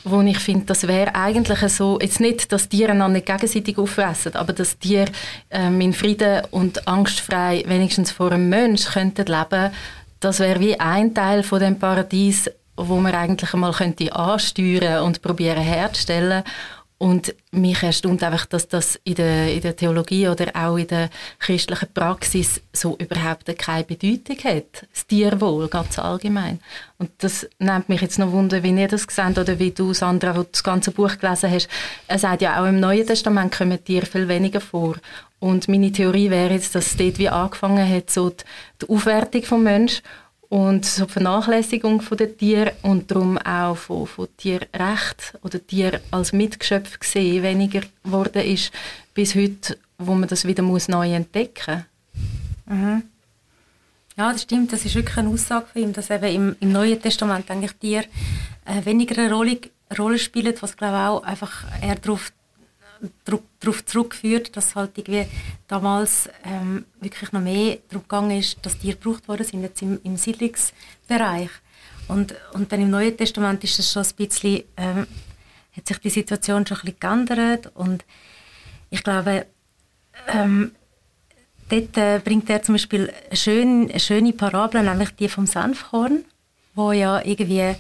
wo 0.05 0.21
ich 0.23 0.39
finde, 0.39 0.67
das 0.67 0.87
wäre 0.87 1.15
eigentlich 1.15 1.61
so, 1.73 1.99
jetzt 2.01 2.21
nicht, 2.21 2.51
dass 2.53 2.69
Tiere 2.69 2.93
einander 2.93 3.19
nicht 3.19 3.27
gegenseitig 3.27 3.79
auffressen, 3.79 4.35
aber 4.35 4.53
dass 4.53 4.79
Tiere 4.79 5.11
ähm, 5.51 5.81
in 5.81 5.93
Frieden 5.93 6.43
und 6.51 6.87
angstfrei 6.89 7.65
wenigstens 7.67 8.11
vor 8.11 8.33
einem 8.33 8.49
Mensch 8.49 8.87
könnten 8.87 9.27
leben, 9.27 9.73
das 10.21 10.41
wäre 10.41 10.61
wie 10.61 10.79
ein 10.79 11.15
Teil 11.15 11.43
von 11.43 11.61
dem 11.61 11.79
Paradies, 11.79 12.51
wo 12.77 12.97
man 12.97 13.15
eigentlich 13.15 13.53
einmal 13.55 13.73
könnte 13.73 14.15
ansteuern 14.15 15.05
und 15.05 15.23
probieren 15.23 15.63
herzustellen. 15.63 16.43
Und 16.99 17.33
mich 17.53 17.81
erstaunt 17.81 18.25
einfach, 18.25 18.47
dass 18.47 18.67
das 18.67 18.99
in 19.05 19.15
der, 19.15 19.55
in 19.55 19.61
der 19.61 19.77
Theologie 19.77 20.27
oder 20.27 20.47
auch 20.55 20.77
in 20.77 20.89
der 20.89 21.11
christlichen 21.39 21.89
Praxis 21.95 22.61
so 22.73 22.97
überhaupt 22.99 23.47
keine 23.57 23.85
Bedeutung 23.85 24.37
hat. 24.43 24.85
Das 24.93 25.07
Tierwohl, 25.07 25.69
ganz 25.69 25.97
allgemein. 25.97 26.59
Und 26.99 27.11
das 27.19 27.49
nimmt 27.61 27.89
mich 27.89 28.01
jetzt 28.01 28.19
noch 28.19 28.33
wunder, 28.33 28.65
wie 28.65 28.77
ihr 28.77 28.89
das 28.89 29.07
seht 29.09 29.39
oder 29.39 29.61
wie 29.61 29.71
du, 29.71 29.95
Sandra, 29.95 30.45
das 30.51 30.65
ganze 30.65 30.91
Buch 30.91 31.17
gelesen 31.19 31.53
hast. 31.53 31.69
Er 32.09 32.19
sagt 32.19 32.43
ja 32.43 32.61
auch 32.61 32.67
im 32.67 32.81
Neuen 32.81 33.07
Testament 33.07 33.57
kommen 33.57 33.83
Tiere 33.85 34.07
viel 34.07 34.27
weniger 34.27 34.61
vor. 34.61 34.97
Und 35.39 35.69
meine 35.69 35.93
Theorie 35.93 36.31
wäre 36.31 36.55
jetzt, 36.55 36.75
dass 36.75 36.89
es 36.89 36.97
dort 36.97 37.19
wie 37.19 37.29
angefangen 37.29 37.89
hat, 37.89 38.11
so 38.11 38.31
die, 38.31 38.43
die 38.83 38.89
Aufwertung 38.89 39.45
vom 39.45 39.63
Menschen 39.63 40.03
und 40.49 40.85
so 40.85 41.07
Vernachlässigung 41.07 42.03
der 42.19 42.37
Tiere 42.37 42.73
und 42.83 43.11
darum 43.11 43.39
auch 43.39 43.77
von, 43.77 44.07
von 44.07 44.29
Tierrecht 44.37 45.35
oder 45.43 45.65
Tier 45.67 46.01
als 46.11 46.33
Mitgeschöpf 46.33 46.99
gesehen 46.99 47.43
weniger 47.43 47.83
geworden 48.03 48.43
ist 48.43 48.73
bis 49.13 49.35
heute, 49.35 49.77
wo 49.99 50.15
man 50.15 50.29
das 50.29 50.47
wieder 50.47 50.63
muss 50.63 50.89
neu 50.89 51.13
entdecken 51.13 51.85
muss. 52.67 52.79
Mhm. 52.79 53.03
Ja, 54.17 54.33
das 54.33 54.43
stimmt. 54.43 54.73
Das 54.73 54.85
ist 54.85 54.97
wirklich 54.97 55.17
eine 55.17 55.29
Aussage 55.29 55.67
von 55.73 55.83
ihm, 55.83 55.93
dass 55.93 56.11
eben 56.11 56.25
im, 56.25 56.57
im 56.59 56.73
Neuen 56.73 57.01
Testament 57.01 57.49
eigentlich 57.51 57.73
Tiere 57.75 58.05
äh, 58.65 58.85
weniger 58.85 59.23
eine 59.23 59.33
Rolle, 59.33 59.61
Rolle 59.97 60.19
spielen, 60.19 60.55
was 60.61 60.77
glaube 60.77 60.97
ich 60.97 61.01
auch 61.01 61.23
einfach 61.23 61.65
eher 61.81 61.95
darauf 61.95 62.33
darauf 63.25 63.85
zurückführt, 63.85 64.57
dass 64.57 64.75
halt 64.75 64.97
irgendwie 64.99 65.27
damals 65.67 66.29
ähm, 66.45 66.85
wirklich 67.01 67.33
noch 67.33 67.41
mehr 67.41 67.79
darum 67.89 68.03
gegangen 68.03 68.39
ist, 68.39 68.59
dass 68.63 68.79
Tiere 68.79 68.97
gebraucht 68.97 69.29
worden 69.29 69.45
sind, 69.45 69.63
jetzt 69.63 69.83
im, 69.83 70.01
im 70.03 70.17
Siedlungsbereich. 70.17 71.51
Und, 72.09 72.35
und 72.53 72.73
dann 72.73 72.81
im 72.81 72.91
Neuen 72.91 73.17
Testament 73.17 73.63
ist 73.65 73.79
es 73.79 73.93
schon 73.93 74.05
ein 74.05 74.27
bisschen, 74.27 74.65
ähm, 74.77 75.07
hat 75.77 75.87
sich 75.87 75.99
die 75.99 76.11
Situation 76.11 76.67
schon 76.67 76.79
ein 76.79 76.85
bisschen 76.85 77.01
geändert 77.01 77.71
und 77.75 78.05
ich 78.91 79.05
glaube, 79.05 79.47
ähm, 80.27 80.73
dort 81.69 81.97
äh, 81.97 82.21
bringt 82.25 82.49
er 82.49 82.63
zum 82.63 82.75
Beispiel 82.75 83.13
eine 83.27 83.37
schöne, 83.37 83.91
eine 83.91 84.01
schöne 84.01 84.33
Parabel, 84.33 84.83
nämlich 84.83 85.11
die 85.17 85.29
vom 85.29 85.47
Senfkorn, 85.47 86.25
wo 86.75 86.93
ja 86.93 87.23
irgendwie 87.23 87.75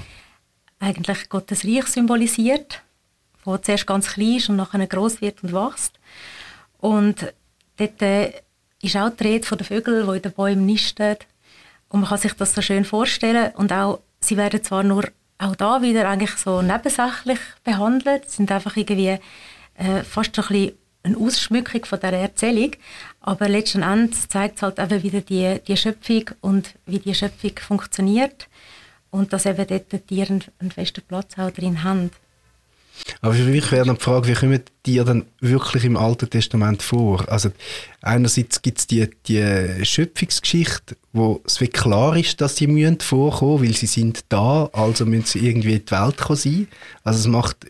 eigentlich 0.78 1.28
Gottes 1.28 1.64
Reich 1.64 1.86
symbolisiert 1.86 2.82
der 3.50 3.62
zuerst 3.62 3.86
ganz 3.86 4.12
klein 4.14 4.36
ist 4.36 4.48
und 4.48 4.56
nachher 4.56 4.86
groß 4.86 5.20
wird 5.20 5.42
und 5.42 5.52
wächst. 5.52 5.98
Und 6.78 7.32
dort 7.76 8.02
äh, 8.02 8.32
ist 8.82 8.96
auch 8.96 9.10
die 9.10 9.24
Rede 9.24 9.46
von 9.46 9.58
den 9.58 9.66
Vögeln, 9.66 10.06
die 10.06 10.16
in 10.16 10.22
den 10.22 10.32
Bäumen 10.32 10.66
nisten. 10.66 11.16
Und 11.88 12.00
man 12.00 12.08
kann 12.08 12.18
sich 12.18 12.34
das 12.34 12.54
so 12.54 12.62
schön 12.62 12.84
vorstellen. 12.84 13.52
Und 13.56 13.72
auch, 13.72 14.00
sie 14.20 14.36
werden 14.36 14.62
zwar 14.62 14.82
nur 14.82 15.04
auch 15.38 15.56
da 15.56 15.82
wieder 15.82 16.08
eigentlich 16.08 16.36
so 16.36 16.62
nebensächlich 16.62 17.38
behandelt, 17.64 18.30
sind 18.30 18.50
einfach 18.50 18.76
irgendwie 18.76 19.18
äh, 19.74 20.02
fast 20.02 20.34
so 20.34 20.42
ein 20.42 20.48
bisschen 20.48 20.72
eine 21.04 21.16
Ausschmückung 21.16 21.84
von 21.84 22.00
der 22.00 22.12
Erzählung, 22.12 22.72
aber 23.20 23.48
letzten 23.48 23.82
Endes 23.82 24.28
zeigt 24.28 24.56
es 24.56 24.62
halt 24.62 24.78
eben 24.78 25.02
wieder 25.02 25.20
die, 25.20 25.60
die 25.66 25.76
Schöpfung 25.76 26.30
und 26.40 26.74
wie 26.86 26.98
die 26.98 27.14
Schöpfung 27.14 27.52
funktioniert 27.56 28.48
und 29.10 29.32
dass 29.32 29.46
eben 29.46 29.66
dort 29.66 29.92
die 29.92 30.00
Tiere 30.00 30.28
einen, 30.28 30.44
einen 30.58 30.70
festen 30.70 31.02
Platz 31.06 31.38
auch 31.38 31.50
drin 31.50 31.84
haben. 31.84 32.10
Aber 33.20 33.34
für 33.34 33.44
mich 33.44 33.70
wäre 33.72 33.86
dann 33.86 33.96
die 33.96 34.02
Frage, 34.02 34.28
wie 34.28 34.34
kommen 34.34 34.60
die 34.86 34.96
dann 34.96 35.24
wirklich 35.40 35.84
im 35.84 35.96
Alten 35.96 36.30
Testament 36.30 36.82
vor? 36.82 37.28
Also 37.28 37.50
einerseits 38.02 38.62
gibt 38.62 38.78
es 38.78 38.86
die, 38.86 39.08
die 39.26 39.84
Schöpfungsgeschichte, 39.84 40.96
wo 41.12 41.40
es 41.46 41.60
wie 41.60 41.68
klar 41.68 42.16
ist, 42.16 42.40
dass 42.40 42.56
sie 42.56 42.66
müssen 42.66 43.00
vorkommen, 43.00 43.62
weil 43.62 43.74
sie 43.74 43.86
sind 43.86 44.20
da, 44.28 44.68
also 44.72 45.06
müssen 45.06 45.26
sie 45.26 45.46
irgendwie 45.46 45.74
in 45.74 45.84
die 45.84 45.90
Welt 45.90 46.16
kommen 46.16 46.38
sein. 46.38 46.68
Also 47.04 47.20
es 47.20 47.26
macht 47.26 47.66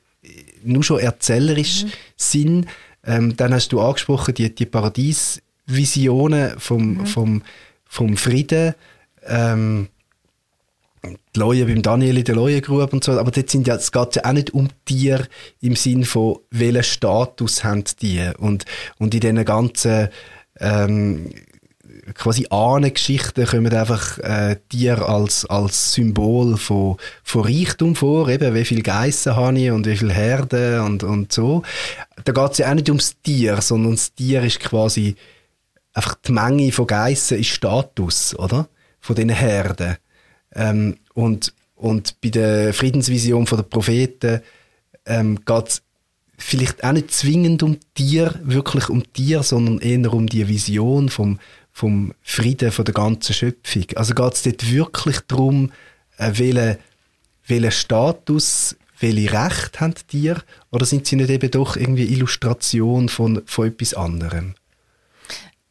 nur 0.62 0.82
schon 0.82 1.00
erzählerisch 1.00 1.84
mhm. 1.84 1.90
Sinn. 2.16 2.66
Ähm, 3.04 3.36
dann 3.36 3.54
hast 3.54 3.72
du 3.72 3.80
angesprochen, 3.80 4.34
die, 4.34 4.54
die 4.54 4.66
Paradiesvisionen 4.66 6.58
vom, 6.58 6.94
mhm. 6.94 7.06
vom, 7.06 7.42
vom 7.86 8.16
Frieden. 8.16 8.74
Ähm, 9.26 9.88
die 11.02 11.38
Leute 11.38 11.66
beim 11.66 11.82
Daniel 11.82 12.18
in 12.18 12.24
der 12.24 12.34
Leuengrube 12.34 12.88
und 12.90 13.04
so, 13.04 13.12
aber 13.12 13.30
dort 13.30 13.50
sind 13.50 13.66
ja, 13.66 13.76
es 13.76 13.92
geht 13.92 14.16
ja 14.16 14.24
auch 14.24 14.32
nicht 14.32 14.52
um 14.52 14.68
Tiere 14.84 15.28
im 15.60 15.76
Sinn 15.76 16.04
von, 16.04 16.38
welchen 16.50 16.82
Status 16.82 17.64
haben 17.64 17.84
die 18.00 18.30
und, 18.38 18.64
und 18.98 19.14
in 19.14 19.20
diesen 19.20 19.44
ganzen 19.44 20.08
ähm, 20.60 21.30
quasi 22.14 22.46
Ahnengeschichten 22.50 23.46
kommen 23.46 23.72
einfach 23.72 24.18
äh, 24.18 24.56
Tiere 24.68 25.06
als, 25.06 25.44
als 25.46 25.92
Symbol 25.92 26.56
von, 26.56 26.96
von 27.22 27.42
Reichtum 27.42 27.94
vor, 27.94 28.28
eben 28.28 28.54
wie 28.54 28.64
viel 28.64 28.82
Geissen 28.82 29.36
habe 29.36 29.58
ich 29.58 29.70
und 29.70 29.86
wie 29.86 29.96
viel 29.96 30.12
Herden 30.12 30.80
und, 30.80 31.02
und 31.02 31.32
so. 31.32 31.62
Da 32.24 32.32
geht 32.32 32.52
es 32.52 32.58
ja 32.58 32.70
auch 32.70 32.74
nicht 32.74 32.88
ums 32.88 33.20
Tier, 33.22 33.60
sondern 33.60 33.92
das 33.92 34.14
Tier 34.14 34.42
ist 34.42 34.60
quasi 34.60 35.16
einfach 35.92 36.14
die 36.26 36.32
Menge 36.32 36.72
von 36.72 36.86
Geissen 36.86 37.38
ist 37.38 37.48
Status, 37.48 38.34
oder? 38.38 38.68
Von 39.00 39.16
diesen 39.16 39.30
Herden. 39.30 39.96
Ähm, 40.54 40.96
und, 41.14 41.52
und 41.76 42.20
bei 42.20 42.30
der 42.30 42.74
Friedensvision 42.74 43.44
der 43.44 43.62
Propheten 43.62 44.42
ähm, 45.06 45.44
geht 45.44 45.68
es 45.68 45.82
vielleicht 46.36 46.84
auch 46.84 46.92
nicht 46.92 47.12
zwingend 47.12 47.62
um 47.62 47.78
Tier, 47.94 48.38
wirklich 48.42 48.88
um 48.88 49.12
Tier, 49.12 49.42
sondern 49.42 49.80
eher 49.80 50.12
um 50.12 50.26
die 50.26 50.46
Vision 50.48 51.08
vom, 51.08 51.38
vom 51.72 52.14
Frieden 52.22 52.70
von 52.70 52.84
der 52.84 52.94
ganzen 52.94 53.34
Schöpfung. 53.34 53.84
Also 53.96 54.14
geht 54.14 54.34
es 54.34 54.42
dort 54.42 54.70
wirklich 54.70 55.20
darum, 55.26 55.72
äh, 56.16 56.32
welchen, 56.34 56.78
welchen 57.46 57.70
Status, 57.72 58.76
welche 59.00 59.32
Rechte 59.32 59.80
haben 59.80 59.94
Tiere, 60.06 60.42
oder 60.70 60.86
sind 60.86 61.06
sie 61.06 61.16
nicht 61.16 61.30
eben 61.30 61.50
doch 61.50 61.76
irgendwie 61.76 62.12
Illustration 62.12 63.08
von, 63.08 63.42
von 63.46 63.68
etwas 63.68 63.94
anderem? 63.94 64.54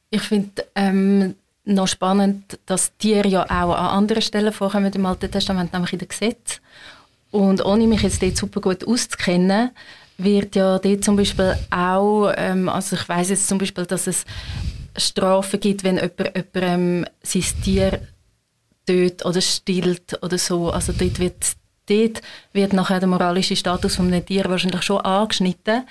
Ich 0.09 0.21
finde, 0.21 0.65
ähm, 0.75 1.35
noch 1.67 1.87
spannend, 1.87 2.59
dass 2.65 2.95
Tiere 2.97 3.27
ja 3.27 3.43
auch 3.43 3.75
an 3.75 3.97
anderen 3.97 4.21
Stellen 4.21 4.53
vorkommen 4.53 4.91
im 4.91 5.05
Alten 5.05 5.31
Testament, 5.31 5.73
nämlich 5.73 5.93
in 5.93 5.99
den 5.99 6.07
Gesetzen. 6.07 6.61
Und 7.31 7.63
ohne 7.63 7.87
mich 7.87 8.01
jetzt 8.01 8.21
dort 8.21 8.37
super 8.37 8.61
gut 8.61 8.87
auszukennen, 8.87 9.71
wird 10.17 10.55
ja 10.55 10.79
dort 10.79 11.03
zum 11.03 11.15
Beispiel 11.15 11.55
auch, 11.69 12.31
ähm, 12.35 12.69
also 12.69 12.95
ich 12.95 13.07
weiß 13.07 13.29
jetzt 13.29 13.47
zum 13.47 13.57
Beispiel, 13.57 13.85
dass 13.85 14.07
es 14.07 14.25
Strafen 14.95 15.59
gibt, 15.59 15.83
wenn 15.83 15.97
jemand 15.97 16.35
jemandem 16.35 17.05
sein 17.21 17.43
Tier 17.63 18.01
tötet 18.85 19.25
oder 19.25 19.41
stillt 19.41 20.17
oder 20.23 20.37
so. 20.37 20.71
Also 20.71 20.93
dort 20.93 21.19
wird, 21.19 21.35
dort 21.87 22.21
wird 22.53 22.73
nachher 22.73 22.99
der 22.99 23.09
moralische 23.09 23.55
Status 23.55 23.95
von 23.95 24.07
einem 24.07 24.25
Tier 24.25 24.45
wahrscheinlich 24.45 24.83
schon 24.83 25.01
angeschnitten. 25.01 25.83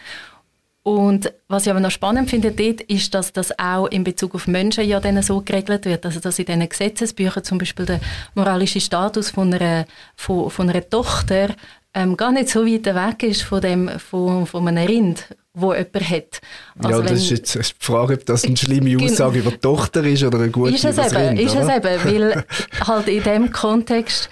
Und 0.87 1.33
was 1.49 1.67
ich 1.67 1.71
aber 1.71 1.81
noch 1.81 1.91
spannend 1.91 2.31
finde 2.31 2.53
dort, 2.53 2.81
ist, 2.83 3.13
dass 3.13 3.33
das 3.33 3.59
auch 3.59 3.89
in 3.89 4.05
Bezug 4.05 4.37
auf 4.37 4.47
Menschen 4.47 4.85
ja 4.85 5.01
dann 5.01 5.21
so 5.21 5.41
geregelt 5.41 5.85
wird. 5.85 6.07
Also 6.07 6.21
dass 6.21 6.39
in 6.39 6.45
diesen 6.45 6.69
Gesetzesbüchern 6.69 7.43
zum 7.43 7.59
Beispiel 7.59 7.87
der 7.87 7.99
moralische 8.37 8.81
Status 8.81 9.31
von 9.31 9.53
einer, 9.53 9.85
von, 10.15 10.49
von 10.49 10.71
einer 10.71 10.89
Tochter 10.89 11.57
ähm, 11.93 12.17
gar 12.17 12.31
nicht 12.31 12.51
so 12.51 12.65
weit 12.65 12.87
weg 12.87 13.25
ist 13.25 13.43
von, 13.43 13.61
dem, 13.61 13.99
von, 13.99 14.47
von 14.47 14.69
einem 14.69 14.87
Rind, 14.87 15.25
wo 15.55 15.75
jemand 15.75 16.09
hat. 16.09 16.41
Also 16.79 17.01
ja, 17.01 17.09
das 17.09 17.19
ist 17.19 17.31
jetzt 17.31 17.55
die 17.57 17.85
Frage, 17.85 18.15
ob 18.15 18.25
das 18.25 18.45
eine 18.45 18.57
schlimme 18.57 18.97
Aussage 19.05 19.41
über 19.41 19.51
die 19.51 19.59
Tochter 19.59 20.05
ist 20.05 20.23
oder 20.23 20.39
eine 20.39 20.51
gute 20.51 20.73
ist 20.73 20.85
es 20.85 20.99
eben, 20.99 21.17
Rind, 21.17 21.41
Ist 21.41 21.57
oder? 21.57 21.63
es 21.63 21.85
eben, 21.85 22.05
weil 22.05 22.45
halt 22.87 23.09
in 23.09 23.23
dem 23.25 23.51
Kontext 23.51 24.31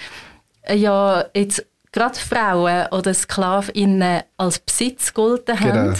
äh, 0.62 0.76
ja 0.76 1.24
jetzt 1.34 1.66
gerade 1.90 2.16
Frauen 2.16 2.86
oder 2.92 3.12
Sklavinnen 3.12 4.22
als 4.36 4.60
Besitz 4.60 5.12
gelten 5.12 5.56
genau. 5.56 5.74
haben 5.74 5.96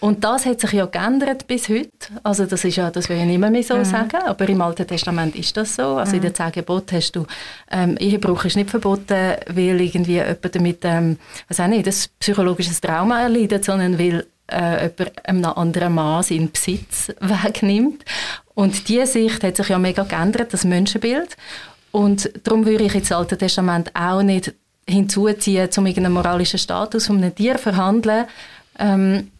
und 0.00 0.24
das 0.24 0.46
hat 0.46 0.60
sich 0.60 0.72
ja 0.72 0.86
geändert 0.86 1.46
bis 1.46 1.68
heute. 1.68 1.90
Also 2.22 2.46
das 2.46 2.64
ist 2.64 2.76
ja, 2.76 2.90
das 2.90 3.08
will 3.08 3.18
ich 3.18 3.24
nicht 3.24 3.38
mehr, 3.38 3.62
so 3.62 3.76
mhm. 3.76 3.84
sagen, 3.84 4.16
aber 4.24 4.48
im 4.48 4.62
Alten 4.62 4.86
Testament 4.86 5.36
ist 5.36 5.56
das 5.56 5.76
so. 5.76 5.96
Also 5.96 6.12
mhm. 6.12 6.16
in 6.16 6.22
den 6.22 6.34
zehn 6.34 6.52
Geboten 6.52 6.96
hast 6.96 7.16
du, 7.16 7.26
ähm, 7.70 7.96
Ehebruch 7.98 8.46
ist 8.46 8.56
nicht 8.56 8.70
verboten, 8.70 9.36
weil 9.48 9.80
irgendwie 9.80 10.14
jemand 10.14 10.54
damit, 10.54 10.78
ähm, 10.84 11.18
was 11.48 11.60
auch 11.60 11.66
nicht, 11.66 11.86
ein 11.86 11.94
psychologisches 12.18 12.80
Trauma 12.80 13.20
erleidet, 13.20 13.64
sondern 13.64 13.98
weil 13.98 14.26
äh, 14.46 14.88
jemand 14.88 15.28
einem 15.28 15.44
anderen 15.44 15.94
Mann 15.94 16.22
seinen 16.22 16.50
Besitz 16.50 17.12
wegnimmt. 17.20 18.04
Und 18.54 18.88
diese 18.88 19.06
Sicht 19.06 19.44
hat 19.44 19.56
sich 19.56 19.68
ja 19.68 19.78
mega 19.78 20.04
geändert, 20.04 20.54
das 20.54 20.64
Menschenbild. 20.64 21.36
Und 21.92 22.30
darum 22.44 22.64
würde 22.64 22.84
ich 22.84 22.94
jetzt 22.94 23.10
das 23.10 23.18
Alte 23.18 23.36
Testament 23.36 23.90
auch 23.94 24.22
nicht 24.22 24.54
hinzuziehen, 24.88 25.68
um 25.76 25.86
irgendeinen 25.86 26.14
moralischen 26.14 26.58
Status 26.58 27.06
von 27.06 27.18
einem 27.18 27.34
Tier 27.34 27.56
zu 27.56 27.64
verhandeln. 27.64 28.26
Ähm, 28.78 29.30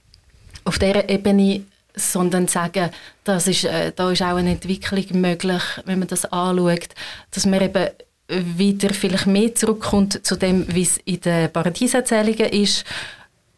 auf 0.65 0.79
dieser 0.79 1.09
Ebene, 1.09 1.63
sondern 1.95 2.49
sagen, 2.49 2.91
das 3.25 3.47
ist, 3.47 3.65
äh, 3.65 3.93
da 3.95 4.11
ist 4.11 4.23
auch 4.23 4.37
eine 4.37 4.53
Entwicklung 4.53 5.21
möglich, 5.21 5.63
wenn 5.85 5.99
man 5.99 6.09
das 6.09 6.25
anschaut, 6.27 6.89
dass 7.33 7.47
man 7.47 7.63
eben 7.63 7.89
wieder 8.29 8.95
vielleicht 8.95 9.27
mehr 9.27 9.55
zurückkommt 9.55 10.25
zu 10.25 10.37
dem, 10.37 10.73
wie 10.73 10.83
es 10.83 10.99
in 10.99 11.21
den 11.21 11.53
Paradieserzählungen 11.53 12.47
ist, 12.47 12.85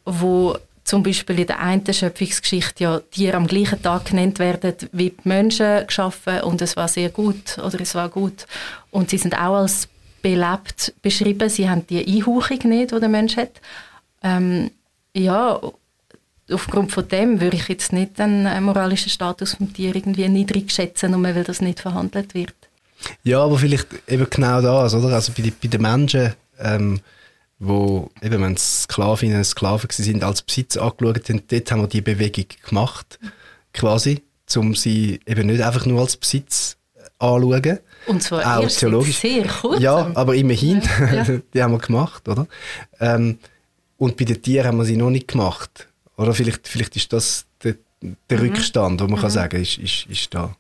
wo 0.04 0.56
zum 0.84 1.02
Beispiel 1.02 1.40
in 1.40 1.46
der 1.46 1.60
einen 1.60 1.92
Schöpfungsgeschichte 1.92 2.84
ja 2.84 3.00
Tiere 3.00 3.36
am 3.36 3.46
gleichen 3.46 3.82
Tag 3.82 4.06
genannt 4.06 4.38
werden 4.38 4.74
wie 4.92 5.10
die 5.10 5.28
Menschen 5.28 5.86
geschaffen 5.86 6.40
und 6.40 6.60
es 6.60 6.76
war 6.76 6.88
sehr 6.88 7.10
gut 7.10 7.58
oder 7.58 7.80
es 7.80 7.94
war 7.94 8.08
gut 8.08 8.46
und 8.90 9.10
sie 9.10 9.18
sind 9.18 9.34
auch 9.34 9.56
als 9.56 9.88
belebt 10.22 10.94
beschrieben. 11.02 11.48
Sie 11.48 11.68
haben 11.68 11.86
die 11.86 12.04
Einhauchung 12.04 12.58
nicht, 12.64 12.92
die 12.92 13.00
der 13.00 13.08
Mensch 13.08 13.36
hat. 13.36 13.60
Ähm, 14.22 14.70
ja, 15.14 15.60
aufgrund 16.50 16.92
von 16.92 17.06
dem 17.08 17.40
würde 17.40 17.56
ich 17.56 17.68
jetzt 17.68 17.92
nicht 17.92 18.18
den 18.18 18.44
moralischen 18.62 19.10
Status 19.10 19.54
vom 19.54 19.72
Tier 19.72 19.94
irgendwie 19.94 20.28
niedrig 20.28 20.70
schätzen, 20.70 21.12
nur 21.12 21.22
weil 21.22 21.44
das 21.44 21.60
nicht 21.60 21.80
verhandelt 21.80 22.34
wird. 22.34 22.54
Ja, 23.24 23.42
aber 23.42 23.58
vielleicht 23.58 23.88
eben 24.08 24.26
genau 24.28 24.60
das, 24.60 24.94
oder? 24.94 25.14
Also 25.14 25.32
bei, 25.36 25.52
bei 25.60 25.68
den 25.68 25.82
Menschen, 25.82 26.34
ähm, 26.58 27.00
wo 27.58 28.10
eben, 28.22 28.42
wenn 28.42 28.56
Sklavinnen 28.56 29.38
und 29.38 29.44
Sklaven 29.44 29.88
sind, 29.90 30.24
als 30.24 30.42
Besitz 30.42 30.76
angeschaut 30.76 31.28
haben, 31.28 31.42
dort 31.48 31.70
haben 31.70 31.80
wir 31.80 31.88
die 31.88 32.00
Bewegung 32.00 32.46
gemacht, 32.68 33.18
quasi, 33.72 34.22
um 34.56 34.74
sie 34.74 35.20
eben 35.26 35.46
nicht 35.46 35.62
einfach 35.62 35.86
nur 35.86 36.00
als 36.00 36.16
Besitz 36.16 36.76
anschauen. 37.18 37.78
Und 38.06 38.22
zwar 38.22 38.58
auch 38.58 38.68
theologisch. 38.68 39.18
sehr 39.18 39.46
kurz. 39.46 39.80
Ja, 39.80 40.10
aber 40.14 40.34
immerhin, 40.34 40.82
ja. 41.12 41.24
die 41.54 41.62
haben 41.62 41.72
wir 41.72 41.78
gemacht, 41.78 42.28
oder? 42.28 42.46
Ähm, 42.98 43.38
und 43.96 44.16
bei 44.16 44.24
den 44.24 44.42
Tieren 44.42 44.66
haben 44.66 44.78
wir 44.78 44.84
sie 44.84 44.96
noch 44.96 45.10
nicht 45.10 45.28
gemacht. 45.28 45.86
Oder 46.16 46.34
vielleicht, 46.34 46.68
vielleicht 46.68 46.96
ist 46.96 47.12
das 47.12 47.46
der, 47.62 47.76
der 48.30 48.38
mhm. 48.38 48.44
Rückstand, 48.44 49.00
wo 49.00 49.04
man 49.04 49.18
mhm. 49.18 49.22
kann 49.22 49.30
sagen 49.30 49.60
ist, 49.60 49.78
ist, 49.78 50.06
ist 50.06 50.34
da. 50.34 50.54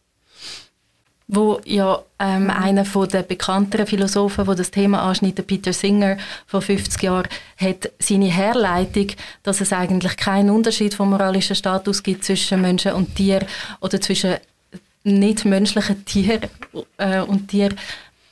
Wo 1.28 1.60
ja 1.64 2.02
ähm, 2.18 2.50
einer 2.50 2.84
der 2.84 3.22
bekannteren 3.22 3.86
Philosophen, 3.86 4.44
der 4.44 4.54
das 4.54 4.70
Thema 4.70 5.02
anschneidet, 5.02 5.46
Peter 5.46 5.72
Singer, 5.72 6.18
vor 6.46 6.60
50 6.60 7.02
Jahren, 7.02 7.28
hat 7.56 7.90
seine 7.98 8.26
Herleitung, 8.26 9.08
dass 9.42 9.60
es 9.60 9.72
eigentlich 9.72 10.16
keinen 10.16 10.50
Unterschied 10.50 10.94
vom 10.94 11.10
moralischen 11.10 11.56
Status 11.56 12.02
gibt 12.02 12.24
zwischen 12.24 12.60
Menschen 12.60 12.92
und 12.92 13.14
Tier 13.14 13.46
oder 13.80 14.00
zwischen 14.00 14.36
nicht-menschlichen 15.04 16.04
Tieren 16.04 16.50
äh, 16.98 17.20
und 17.20 17.48
Tier 17.48 17.70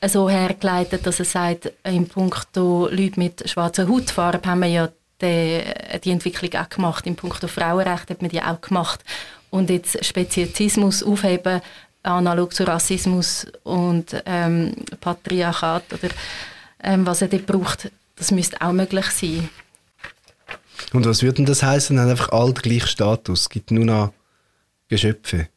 so 0.07 0.31
hergeleitet, 0.31 1.07
dass 1.07 1.19
er 1.19 1.25
sagt, 1.27 1.73
im 1.85 2.07
Punkt 2.07 2.49
Leute 2.55 3.19
mit 3.19 3.49
schwarzer 3.49 3.89
Hautfarbe 3.89 4.49
haben 4.49 4.61
wir 4.61 4.69
ja 4.69 4.89
die, 5.23 5.63
die 6.03 6.11
Entwicklung 6.11 6.55
auch 6.61 6.69
gemacht. 6.69 7.07
Im 7.07 7.17
Punkt 7.17 7.49
Frauenrecht 7.49 8.11
hat 8.11 8.23
man 8.23 8.31
die 8.31 8.43
auch 8.43 8.61
gemacht. 8.61 9.01
Und 9.51 9.71
jetzt 9.71 10.05
Speziesismus 10.05 11.03
aufheben, 11.03 11.61
analog 12.03 12.55
zu 12.55 12.65
Rassismus 12.67 13.47
und 13.63 14.23
ähm, 14.27 14.75
Patriarchat 15.01 15.93
oder 15.93 16.09
ähm, 16.83 17.05
was 17.05 17.23
er 17.23 17.29
dort 17.29 17.47
braucht, 17.47 17.91
das 18.17 18.31
müsste 18.31 18.61
auch 18.61 18.73
möglich 18.73 19.07
sein. 19.07 19.49
Und 20.93 21.07
was 21.07 21.23
würde 21.23 21.37
denn 21.37 21.47
das 21.47 21.63
heißen? 21.63 21.97
Dann 21.97 22.05
haben 22.05 22.11
einfach 22.11 22.31
alle 22.31 22.55
den 22.55 22.63
gleichen 22.63 22.89
Status. 22.89 23.43
Es 23.43 23.49
gibt 23.49 23.71
nur 23.71 23.85
noch 23.85 24.13
Geschöpfe. 24.89 25.49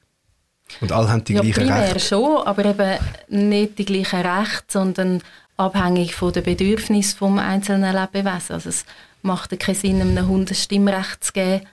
Und 0.82 0.92
alle 0.92 1.10
haben 1.10 1.24
die 1.24 1.34
ja, 1.34 1.42
gleichen 1.42 1.68
primär 1.68 1.96
Rechte. 1.96 2.00
schon, 2.00 2.42
aber 2.46 2.66
eben 2.66 3.00
nicht 3.30 3.78
die 3.78 3.86
gleichen 3.86 4.22
Rechte, 4.22 4.66
sondern 4.68 5.22
abhängig 5.58 6.16
von 6.16 6.34
den 6.34 6.44
Bedürfnissen 6.44 7.18
vom 7.18 7.40
einzelnen 7.40 7.96
Lebewesen. 7.96 8.54
Also 8.54 8.70
es 8.70 8.86
macht 9.24 9.58
keinen 9.60 9.76
Sinn, 9.76 10.02
einem 10.02 10.28
Hund 10.28 10.52
ein 10.52 10.56
Stimmrecht 10.56 11.24
zu 11.24 11.34
geben, 11.34 11.66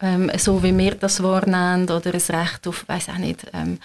ähm, 0.00 0.30
so 0.38 0.62
wie 0.62 0.76
wir 0.76 0.94
das 0.94 1.22
wahrnehmen, 1.22 1.84
oder 1.90 2.14
ein 2.14 2.36
Recht 2.36 2.66
auf, 2.66 2.88
weiß 2.88 3.08
auch 3.08 3.18
nicht, 3.18 3.46
ähm, 3.52 3.78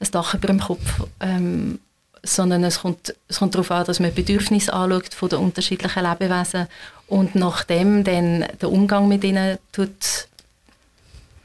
ein 0.00 0.10
Dach 0.10 0.34
über 0.34 0.46
dem 0.46 0.60
Kopf, 0.60 1.06
ähm, 1.20 1.78
sondern 2.22 2.64
es 2.64 2.80
kommt, 2.80 3.14
es 3.28 3.38
kommt 3.38 3.54
darauf 3.54 3.70
an, 3.70 3.84
dass 3.84 4.00
man 4.00 4.14
Bedürfnisse 4.14 4.72
anschaut 4.72 5.14
von 5.14 5.28
den 5.28 5.40
unterschiedlichen 5.40 6.04
Lebewesen 6.04 6.66
und 7.06 7.34
nachdem 7.34 8.04
dann 8.04 8.46
der 8.60 8.70
Umgang 8.70 9.08
mit 9.08 9.24
ihnen 9.24 9.58
tut, 9.72 10.28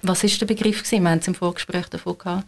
was 0.01 0.23
ist 0.23 0.39
der 0.41 0.45
Begriff 0.45 0.83
gewesen? 0.83 1.03
Wir 1.03 1.11
haben 1.11 1.19
es 1.19 1.27
im 1.27 1.35
Vorgespräch 1.35 1.87
davon 1.87 2.17
gehabt. 2.17 2.45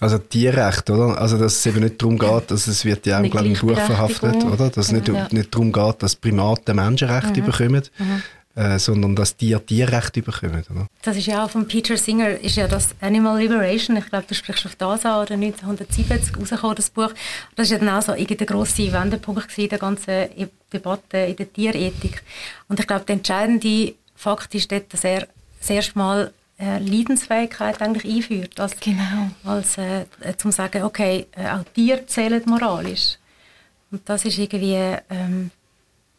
Also 0.00 0.18
Tierrecht, 0.18 0.90
oder? 0.90 1.18
Also 1.20 1.38
dass 1.38 1.54
es 1.56 1.66
eben 1.66 1.80
nicht 1.80 2.00
darum 2.02 2.18
geht, 2.18 2.50
dass 2.50 2.66
es 2.66 2.84
wird 2.84 3.06
ja 3.06 3.14
auch, 3.16 3.20
Eine 3.20 3.30
glaube 3.30 3.48
ich, 3.48 3.62
im 3.62 3.68
Buch 3.68 3.78
verhaftet, 3.80 4.44
oder? 4.44 4.68
Dass 4.70 4.86
es 4.86 4.92
nicht, 4.92 5.08
Ja. 5.08 5.26
nicht 5.30 5.54
darum 5.54 5.72
geht, 5.72 6.02
dass 6.02 6.16
Primaten 6.16 6.76
Menschenrechte 6.76 7.40
Mhm. 7.40 7.46
bekommen, 7.46 7.82
äh, 8.56 8.78
sondern 8.78 9.16
dass 9.16 9.36
Tiere 9.36 9.64
Tierrechte 9.64 10.20
bekommen, 10.22 10.62
oder? 10.70 10.86
Das 11.02 11.16
ist 11.16 11.26
ja 11.26 11.44
auch 11.44 11.50
von 11.50 11.66
Peter 11.66 11.96
Singer, 11.96 12.30
ist 12.40 12.56
ja 12.56 12.68
das 12.68 12.90
Animal 13.00 13.38
Liberation, 13.40 13.96
ich 13.96 14.06
glaube, 14.06 14.26
du 14.28 14.34
sprichst 14.34 14.66
auf 14.66 14.74
das 14.76 15.04
an, 15.06 15.22
oder 15.22 15.36
1970 15.36 16.36
rausgekommen, 16.38 16.76
das 16.76 16.90
Buch. 16.90 17.10
Das 17.54 17.66
ist 17.66 17.72
ja 17.72 17.78
dann 17.78 17.88
auch 17.88 18.02
so 18.02 18.12
irgendwie 18.12 18.36
der 18.36 18.46
grosse 18.46 18.92
Wendepunkt 18.92 19.48
gewesen 19.48 19.62
in 19.62 19.68
der 19.70 19.78
ganzen 19.78 20.26
Debatte 20.72 21.16
in 21.18 21.36
der 21.36 21.52
Tierethik. 21.52 22.22
Und 22.68 22.80
ich 22.80 22.86
glaube, 22.86 23.04
der 23.06 23.16
entscheidende 23.16 23.94
Fakt 24.14 24.54
ist 24.54 24.70
dort, 24.70 24.92
dass 24.92 25.04
er 25.04 25.26
das 25.60 25.70
erste 25.70 25.98
Mal 25.98 26.32
äh, 26.58 26.78
Leidensfähigkeit 26.78 27.80
eigentlich 27.80 28.04
einführt. 28.04 28.58
Als, 28.58 28.78
Genau. 28.80 29.30
Als 29.44 29.78
äh, 29.78 30.02
äh, 30.20 30.36
zum 30.36 30.52
sagen, 30.52 30.84
okay, 30.84 31.26
äh, 31.32 31.48
auch 31.50 31.64
Tiere 31.74 32.06
zählen 32.06 32.42
moralisch. 32.46 33.18
Und 33.90 34.08
das 34.08 34.24
ist 34.24 34.38
irgendwie, 34.38 34.96
ähm, 35.10 35.50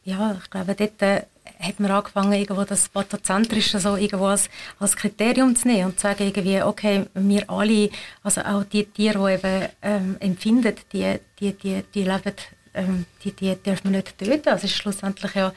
ja, 0.03 0.37
ich 0.41 0.49
glaube, 0.49 0.75
dort 0.75 1.01
äh, 1.01 1.23
hat 1.59 1.79
man 1.79 1.91
angefangen, 1.91 2.33
irgendwo 2.33 2.63
das 2.63 2.89
Pathozentrische 2.89 3.79
so 3.79 3.95
irgendwo 3.95 4.25
als, 4.25 4.49
als 4.79 4.95
Kriterium 4.95 5.55
zu 5.55 5.67
nehmen 5.67 5.85
und 5.85 5.99
zu 5.99 6.03
sagen, 6.03 6.23
irgendwie, 6.23 6.61
okay, 6.61 7.05
wir 7.13 7.49
alle, 7.49 7.89
also 8.23 8.41
auch 8.41 8.63
die 8.63 8.85
Tiere, 8.85 9.19
die 9.19 9.33
eben 9.33 9.69
ähm, 9.81 10.17
empfinden, 10.19 10.75
die, 10.93 11.19
die, 11.39 11.53
die, 11.53 11.83
die 11.93 12.03
leben, 12.03 12.33
ähm, 12.73 13.05
die, 13.23 13.31
die 13.31 13.55
dürfen 13.55 13.91
wir 13.91 13.97
nicht 13.97 14.17
töten. 14.17 14.49
Also 14.49 14.65
ist 14.65 14.75
schlussendlich 14.75 15.33
ja 15.33 15.51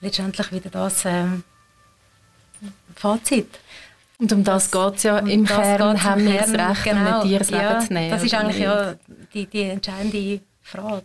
letztendlich 0.00 0.52
wieder 0.52 0.70
das 0.70 1.04
ähm, 1.04 1.42
Fazit. 2.94 3.58
Und 4.20 4.32
um 4.32 4.44
das 4.44 4.70
geht 4.70 4.96
es 4.96 5.02
ja 5.04 5.18
Und 5.18 5.28
im 5.28 5.46
das 5.46 5.56
Kern, 5.56 6.04
haben 6.04 6.24
wir 6.26 6.38
das 6.40 6.50
Recht, 6.50 6.84
genau, 6.84 7.20
einem 7.20 7.28
Tier 7.28 7.38
das 7.38 7.50
Leben 7.50 7.62
ja, 7.62 7.80
zu 7.80 7.92
nehmen. 7.92 8.10
Das 8.10 8.22
ist 8.22 8.34
eigentlich 8.34 8.58
ja 8.58 8.94
die, 9.32 9.46
die 9.46 9.62
entscheidende 9.62 10.40
Frage. 10.62 11.04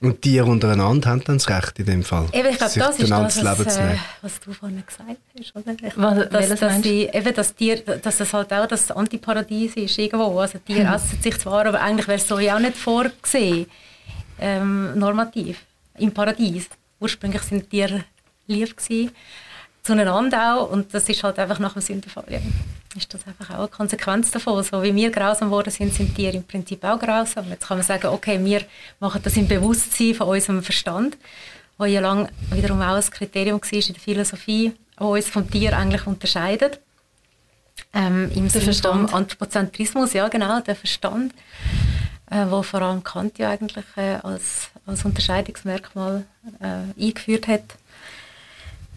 Und 0.00 0.22
Tiere 0.22 0.46
untereinander 0.46 1.10
haben 1.10 1.22
dann 1.24 1.36
das 1.36 1.48
Recht 1.48 1.78
in 1.78 1.84
dem 1.86 2.02
Fall, 2.02 2.26
Eben, 2.32 2.48
ich 2.48 2.56
glaube, 2.56 2.72
sich 2.72 2.82
das 2.82 2.98
ist 2.98 3.10
das, 3.10 3.34
das 3.34 3.36
Leben 3.58 3.66
was, 3.66 3.74
zu 3.74 3.80
äh, 3.80 3.86
nehmen. 3.86 4.00
was 4.22 4.40
du 4.40 4.52
vorhin 4.52 4.82
gesagt 4.84 5.18
hast. 5.38 5.56
Oder? 5.56 5.72
Ich, 5.86 5.96
Was- 5.96 6.28
dass, 6.30 6.60
dass, 6.60 6.76
du? 6.76 6.82
die, 6.82 7.02
eben, 7.12 7.34
dass, 7.34 7.54
Tier, 7.54 7.76
dass 7.82 8.18
es 8.20 8.32
halt 8.32 8.52
auch 8.52 8.66
das 8.66 8.90
Antiparadies 8.90 9.76
ist 9.76 9.98
irgendwo. 9.98 10.38
Also 10.40 10.58
Tiere 10.58 10.88
Hm. 10.88 10.94
essen 10.94 11.20
sich 11.22 11.38
zwar, 11.38 11.66
aber 11.66 11.80
eigentlich 11.82 12.08
wäre 12.08 12.16
es 12.18 12.26
so 12.26 12.38
ja 12.38 12.56
auch 12.56 12.60
nicht 12.60 12.76
vorgesehen, 12.78 13.66
ähm, 14.40 14.98
normativ, 14.98 15.58
im 15.98 16.10
Paradies. 16.12 16.68
Ursprünglich 16.98 17.42
sind 17.42 17.68
Tiere 17.68 18.04
lieb 18.46 18.74
gewesen, 18.76 19.10
zueinander 19.82 20.56
auch 20.56 20.70
und 20.70 20.92
das 20.94 21.08
ist 21.08 21.22
halt 21.22 21.38
einfach 21.38 21.58
nach 21.58 21.72
dem 21.72 21.82
Sündenfall. 21.82 22.24
Ja. 22.28 22.40
Ist 22.96 23.14
das 23.14 23.26
einfach 23.26 23.50
auch 23.54 23.60
eine 23.60 23.68
Konsequenz 23.68 24.30
davon. 24.32 24.62
So 24.64 24.82
wie 24.82 24.94
wir 24.94 25.10
grausam 25.10 25.48
geworden 25.48 25.70
sind, 25.70 25.94
sind 25.94 26.14
Tiere 26.14 26.36
im 26.36 26.44
Prinzip 26.44 26.82
auch 26.84 26.98
grausam. 26.98 27.48
Jetzt 27.48 27.68
kann 27.68 27.78
man 27.78 27.86
sagen, 27.86 28.08
okay, 28.08 28.44
wir 28.44 28.62
machen 28.98 29.20
das 29.22 29.36
im 29.36 29.46
Bewusstsein 29.46 30.14
von 30.14 30.28
unserem 30.28 30.62
Verstand, 30.62 31.16
wo 31.78 31.84
ja 31.84 32.00
lang 32.00 32.28
wiederum 32.50 32.82
auch 32.82 32.96
ein 32.96 33.10
Kriterium 33.10 33.60
war 33.60 33.72
in 33.72 33.94
der 33.94 34.02
Philosophie, 34.02 34.72
das 34.96 35.06
uns 35.06 35.28
vom 35.28 35.48
Tier 35.48 35.76
eigentlich 35.76 36.06
unterscheidet. 36.06 36.80
Ähm, 37.94 38.30
Im 38.34 38.48
Sinne 38.48 38.64
Verstand. 38.64 39.14
Anthropozentrismus, 39.14 40.12
ja 40.12 40.28
genau, 40.28 40.60
der 40.60 40.76
Verstand, 40.76 41.32
äh, 42.30 42.46
wo 42.48 42.62
vor 42.62 42.82
allem 42.82 43.02
Kant 43.02 43.38
ja 43.38 43.50
eigentlich 43.50 43.84
äh, 43.96 44.16
als, 44.22 44.68
als 44.84 45.04
Unterscheidungsmerkmal 45.04 46.24
äh, 46.60 47.02
eingeführt 47.02 47.48
hat. 47.48 47.62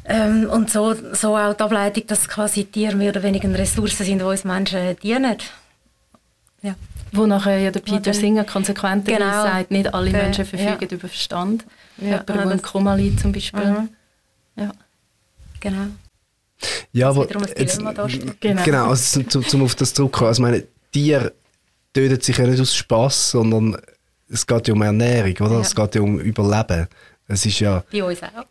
Ähm, 0.05 0.49
und 0.49 0.69
so, 0.69 0.93
so 1.13 1.37
auch 1.37 1.53
die 1.53 1.63
Ableitung, 1.63 2.07
dass 2.07 2.27
quasi 2.27 2.65
Tiere 2.65 2.95
mehr 2.95 3.09
oder 3.11 3.23
weniger 3.23 3.51
Ressourcen 3.57 4.05
sind, 4.05 4.19
die 4.19 4.23
uns 4.25 4.43
Menschen 4.43 4.97
dienen. 5.01 5.37
Ja. 6.61 6.75
Wo 7.11 7.25
nachher 7.25 7.59
ja 7.59 7.71
der 7.71 7.79
Peter 7.81 8.13
Singer 8.13 8.43
konsequenterweise 8.43 9.19
Genau. 9.23 9.43
sagt, 9.43 9.71
nicht 9.71 9.93
alle 9.93 10.11
Der- 10.11 10.23
Menschen 10.23 10.45
verfügen 10.45 10.77
ja. 10.81 10.87
über 10.97 11.07
Verstand. 11.07 11.65
Ja, 11.97 12.05
Jemand, 12.07 12.29
der 12.29 12.35
ja, 12.35 12.51
im 12.51 12.61
Koma 12.61 12.95
liegt 12.95 13.19
zum 13.19 13.31
Beispiel. 13.31 13.65
Mhm. 13.65 13.89
Ja. 14.55 14.71
Genau. 15.59 15.85
Ja, 16.91 17.09
aber 17.09 17.23
wiederum 17.29 17.43
ein 17.43 17.53
jetzt. 17.57 17.79
Genau. 18.39 18.63
genau, 18.63 18.87
also 18.89 19.21
zum, 19.21 19.29
zum, 19.29 19.47
zum 19.47 19.63
auf 19.63 19.75
das 19.75 19.93
zurückkommen. 19.93 20.29
Also 20.29 20.41
meine, 20.41 20.63
Tiere 20.91 21.33
töten 21.93 22.19
sich 22.21 22.37
ja 22.37 22.47
nicht 22.47 22.59
aus 22.61 22.75
Spaß, 22.75 23.31
sondern 23.31 23.77
es 24.29 24.45
geht 24.47 24.67
ja 24.67 24.73
um 24.73 24.81
Ernährung, 24.81 25.33
oder? 25.45 25.55
Ja. 25.55 25.61
Es 25.61 25.75
geht 25.75 25.95
ja 25.95 26.01
um 26.01 26.19
Überleben. 26.19 26.87
Es 27.27 27.45
ist 27.45 27.59
ja, 27.59 27.83
Die 27.91 28.01
uns 28.01 28.21
auch. 28.23 28.45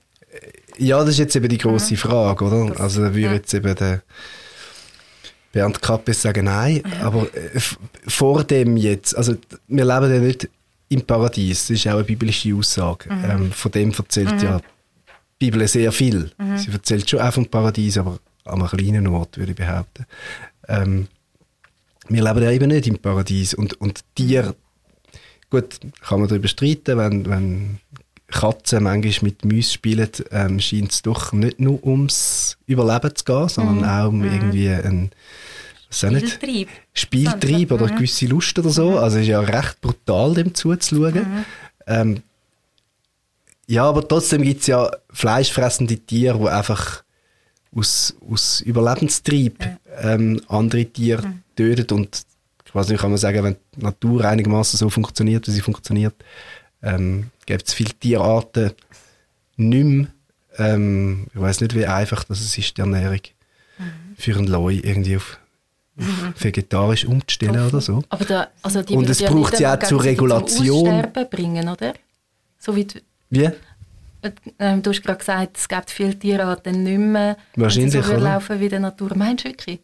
Ja, 0.82 0.98
das 1.00 1.10
ist 1.10 1.18
jetzt 1.18 1.36
eben 1.36 1.48
die 1.48 1.58
große 1.58 1.96
Frage, 1.96 2.44
oder? 2.44 2.66
Das- 2.68 2.80
also 2.80 3.02
da 3.02 3.08
würde 3.14 3.20
ja. 3.20 3.32
jetzt 3.34 3.52
eben 3.54 3.74
der 3.74 4.02
Bernd 5.52 5.82
Kappes 5.82 6.22
sagen, 6.22 6.46
nein, 6.46 6.82
aber 7.02 7.22
äh, 7.34 7.60
vor 8.06 8.42
dem 8.44 8.76
jetzt, 8.76 9.16
also 9.16 9.34
wir 9.68 9.84
leben 9.84 10.12
ja 10.14 10.20
nicht 10.20 10.48
im 10.88 11.02
Paradies, 11.02 11.66
das 11.68 11.70
ist 11.78 11.86
auch 11.88 11.94
eine 11.94 12.04
biblische 12.04 12.54
Aussage. 12.54 13.08
Ähm, 13.10 13.52
von 13.52 13.70
dem 13.72 13.92
erzählt 13.92 14.40
ja 14.42 14.58
die 14.58 15.50
Bibel 15.50 15.66
sehr 15.68 15.90
viel. 15.92 16.30
Sie 16.56 16.70
erzählt 16.70 17.08
schon 17.08 17.20
auch 17.20 17.32
vom 17.32 17.46
Paradies, 17.46 17.98
aber 17.98 18.18
an 18.44 18.60
einem 18.62 18.68
kleinen 18.68 19.06
Ort, 19.08 19.38
würde 19.38 19.52
ich 19.52 19.56
behaupten. 19.58 20.06
Ähm, 20.68 21.08
wir 22.08 22.22
leben 22.24 22.42
ja 22.42 22.50
eben 22.50 22.68
nicht 22.68 22.86
im 22.88 22.98
Paradies 22.98 23.54
und, 23.54 23.80
und 23.80 24.00
Tiere, 24.14 24.54
gut, 25.50 25.80
kann 26.02 26.20
man 26.20 26.28
darüber 26.28 26.48
streiten, 26.48 26.98
wenn, 26.98 27.26
wenn 27.28 27.78
Katzen 28.32 28.82
manchmal 28.82 29.30
mit 29.30 29.44
Mäusen 29.44 29.72
spielen, 29.72 30.08
ähm, 30.30 30.60
scheint 30.60 30.92
es 30.92 31.02
doch 31.02 31.32
nicht 31.32 31.60
nur 31.60 31.84
ums 31.86 32.56
Überleben 32.66 33.14
zu 33.14 33.24
gehen, 33.24 33.48
sondern 33.48 33.84
auch 33.88 34.08
um 34.08 34.24
irgendwie 34.24 34.68
ein 34.68 35.10
Spieltrieb. 35.90 36.68
Spieltrieb 36.94 37.70
oder 37.70 37.86
eine 37.86 37.96
gewisse 37.96 38.26
Lust 38.26 38.58
oder 38.58 38.70
so. 38.70 38.98
Also 38.98 39.18
es 39.18 39.22
ist 39.22 39.28
ja 39.28 39.40
recht 39.40 39.80
brutal, 39.80 40.34
dem 40.34 40.54
zuzuschauen. 40.54 41.44
Ähm, 41.86 42.22
ja, 43.66 43.84
aber 43.84 44.06
trotzdem 44.06 44.42
gibt 44.42 44.62
es 44.62 44.66
ja 44.66 44.90
fleischfressende 45.10 45.98
Tiere, 45.98 46.38
die 46.38 46.48
einfach 46.48 47.04
aus, 47.74 48.14
aus 48.28 48.60
Überlebenstrieb 48.60 49.58
ähm, 50.00 50.40
andere 50.48 50.86
Tiere 50.86 51.34
töten. 51.56 51.94
Und 51.94 52.22
ich 52.64 52.74
weiß 52.74 52.88
nicht, 52.88 53.00
kann 53.00 53.10
man 53.10 53.18
sagen, 53.18 53.44
wenn 53.44 53.56
die 53.76 53.82
Natur 53.82 54.24
einigermaßen 54.24 54.78
so 54.78 54.88
funktioniert, 54.88 55.46
wie 55.46 55.52
sie 55.52 55.60
funktioniert, 55.60 56.14
ähm, 56.82 57.30
gibt 57.46 57.68
es 57.68 57.74
viele 57.74 57.94
Tierarten 57.94 58.72
nicht 59.56 59.84
mehr. 59.84 60.06
Ähm, 60.58 61.26
ich 61.34 61.40
weiß 61.40 61.60
nicht, 61.60 61.74
wie 61.74 61.86
einfach 61.86 62.24
das 62.24 62.40
ist, 62.40 62.76
die 62.76 62.80
Ernährung 62.80 63.20
für 64.16 64.36
einen 64.36 64.46
Leu 64.46 64.80
irgendwie 64.82 65.16
auf, 65.16 65.38
vegetarisch 66.38 67.04
umzustellen 67.04 67.66
oder 67.66 67.80
so. 67.80 68.02
Aber 68.08 68.24
da, 68.24 68.48
also 68.62 68.82
die 68.82 68.94
Und 68.94 69.08
es 69.08 69.22
braucht 69.22 69.58
ja 69.60 69.72
einmal 69.72 69.84
auch 69.84 69.88
zur 69.88 70.02
sie 70.02 70.08
Regulation. 70.08 71.12
Zum 71.12 71.28
bringen, 71.28 71.68
oder? 71.68 71.94
So 72.58 72.74
wie 72.74 72.84
die, 72.84 73.02
Wie? 73.30 73.44
äh, 73.44 73.52
ähm, 74.58 74.82
du 74.82 74.90
hast 74.90 75.02
gerade 75.02 75.18
gesagt, 75.18 75.56
es 75.56 75.68
gibt 75.68 75.90
viele 75.90 76.18
Tierarten 76.18 76.82
nicht 76.82 76.98
mehr, 76.98 77.36
Wahrscheinlich, 77.56 77.92
sie 77.92 78.02
so 78.02 78.16
laufen 78.16 78.60
wie 78.60 78.68
der 78.68 78.80
Natur. 78.80 79.12
Meinst 79.16 79.44
du 79.44 79.48
wirklich? 79.48 79.80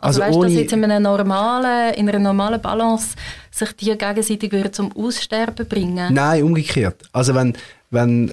Also, 0.00 0.22
Also 0.22 0.30
weißt 0.30 0.36
du, 0.36 0.42
dass 0.42 0.52
ohne- 0.52 0.60
jetzt 0.60 0.72
in 0.72 0.84
einer 0.84 1.00
normalen, 1.00 1.94
in 1.94 2.08
einer 2.08 2.20
normalen 2.20 2.60
Balance 2.60 3.16
sich 3.50 3.72
die 3.72 3.96
gegenseitig 3.98 4.52
würden 4.52 4.72
zum 4.72 4.92
Aussterben 4.96 5.66
bringen? 5.66 6.14
Nein, 6.14 6.44
umgekehrt. 6.44 7.02
Also 7.12 7.34
wenn, 7.34 7.56
wenn, 7.90 8.32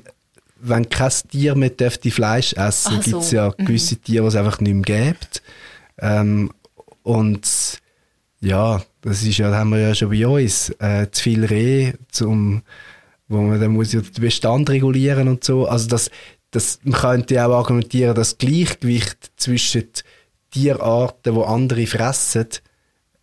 wenn 0.59 0.87
kein 0.89 1.11
Tier 1.31 1.55
mehr 1.55 1.71
dürfte 1.71 2.11
Fleisch 2.11 2.53
essen, 2.53 3.01
so. 3.01 3.11
gibt 3.11 3.23
es 3.23 3.31
ja 3.31 3.49
gewisse 3.49 3.95
Tiere, 3.97 4.23
die 4.23 4.27
es 4.27 4.35
einfach 4.35 4.59
nicht 4.59 4.87
mehr 4.87 5.13
gibt. 5.13 5.41
Ähm, 5.99 6.51
und 7.01 7.79
ja, 8.41 8.81
das 9.01 9.23
ist 9.23 9.37
ja, 9.37 9.49
das 9.49 9.57
haben 9.57 9.71
wir 9.71 9.79
ja 9.79 9.95
schon 9.95 10.09
bei 10.09 10.27
uns, 10.27 10.69
äh, 10.79 11.07
zu 11.09 11.23
viel 11.23 11.45
Reh, 11.45 11.93
zum, 12.11 12.61
wo 13.27 13.41
man 13.41 13.59
dann 13.59 13.71
muss 13.71 13.91
ja 13.91 14.01
den 14.01 14.21
Bestand 14.21 14.69
regulieren 14.69 15.27
und 15.27 15.43
so. 15.43 15.67
Also 15.67 15.87
das, 15.87 16.11
das, 16.51 16.79
man 16.83 16.99
könnte 16.99 17.33
ja 17.35 17.47
auch 17.47 17.57
argumentieren, 17.57 18.13
das 18.13 18.37
Gleichgewicht 18.37 19.31
zwischen 19.35 19.85
Tierarten, 20.55 21.35
wo 21.35 21.43
andere 21.43 21.85
fressen, 21.85 22.47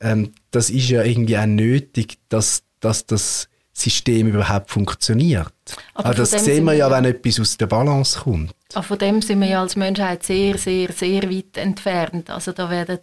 ähm, 0.01 0.33
das 0.51 0.69
ist 0.69 0.91
ja 0.91 1.03
irgendwie 1.03 1.39
auch 1.39 1.47
nötig, 1.47 2.19
dass, 2.29 2.63
dass 2.81 3.07
das 3.07 3.49
System 3.73 4.29
überhaupt 4.29 4.71
funktioniert. 4.71 5.55
Aber 5.95 6.11
also 6.11 6.23
das 6.23 6.45
sehen 6.45 6.65
wir 6.65 6.75
ja, 6.75 6.91
wenn 6.91 7.07
etwas 7.07 7.41
aus 7.41 7.57
der 7.57 7.67
Balance 7.69 8.21
kommt. 8.21 8.55
Aber 8.75 8.83
von 8.83 8.99
dem 8.99 9.23
sind 9.23 9.41
wir 9.41 9.49
ja 9.49 9.63
als 9.63 9.77
Menschheit 9.77 10.23
sehr, 10.25 10.59
sehr, 10.59 10.93
sehr 10.93 11.31
weit 11.31 11.57
entfernt. 11.57 12.29
Also 12.29 12.53
da 12.53 12.69
werden 12.69 12.99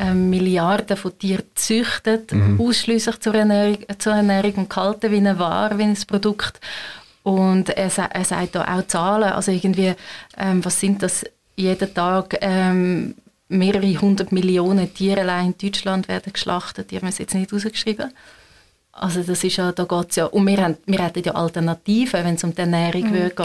ähm, 0.00 0.28
Milliarden 0.28 0.98
von 0.98 1.18
Tieren 1.18 1.44
gezüchtet, 1.54 2.32
mhm. 2.32 2.60
ausschließlich 2.60 3.20
zur 3.20 3.34
Ernährung, 3.34 3.78
zur 3.98 4.12
Ernährung 4.12 4.54
und 4.54 4.70
gehalten 4.70 5.10
wie 5.10 5.16
eine 5.16 5.38
Ware, 5.38 5.78
wie 5.78 5.84
ein 5.84 5.96
Produkt. 6.06 6.60
Und 7.22 7.70
er, 7.70 7.90
er 7.96 8.24
sagt 8.24 8.54
da 8.54 8.64
auch 8.64 8.86
Zahlen, 8.86 9.32
also 9.32 9.50
irgendwie, 9.50 9.94
ähm, 10.36 10.62
was 10.62 10.78
sind 10.78 11.02
das 11.02 11.24
jeden 11.56 11.94
Tag 11.94 12.36
ähm, 12.42 13.14
mehrere 13.52 14.00
hundert 14.00 14.32
Millionen 14.32 14.92
Tiere 14.92 15.20
allein 15.20 15.46
in 15.46 15.58
Deutschland 15.58 16.08
werden 16.08 16.32
geschlachtet, 16.32 16.90
die 16.90 16.96
haben 16.96 17.08
wir 17.08 17.14
jetzt 17.16 17.34
nicht 17.34 17.52
rausgeschrieben. 17.52 18.12
Also 18.92 19.22
das 19.22 19.42
ist 19.42 19.56
ja, 19.56 19.72
da 19.72 19.84
geht's 19.84 20.16
ja, 20.16 20.26
und 20.26 20.46
wir, 20.46 20.58
haben, 20.58 20.76
wir 20.84 21.02
hätten 21.02 21.22
ja 21.22 21.32
Alternativen, 21.34 22.24
wenn 22.24 22.34
es 22.34 22.44
um 22.44 22.54
die 22.54 22.60
Ernährung 22.60 23.10
mhm. 23.10 23.30
geht. 23.34 23.40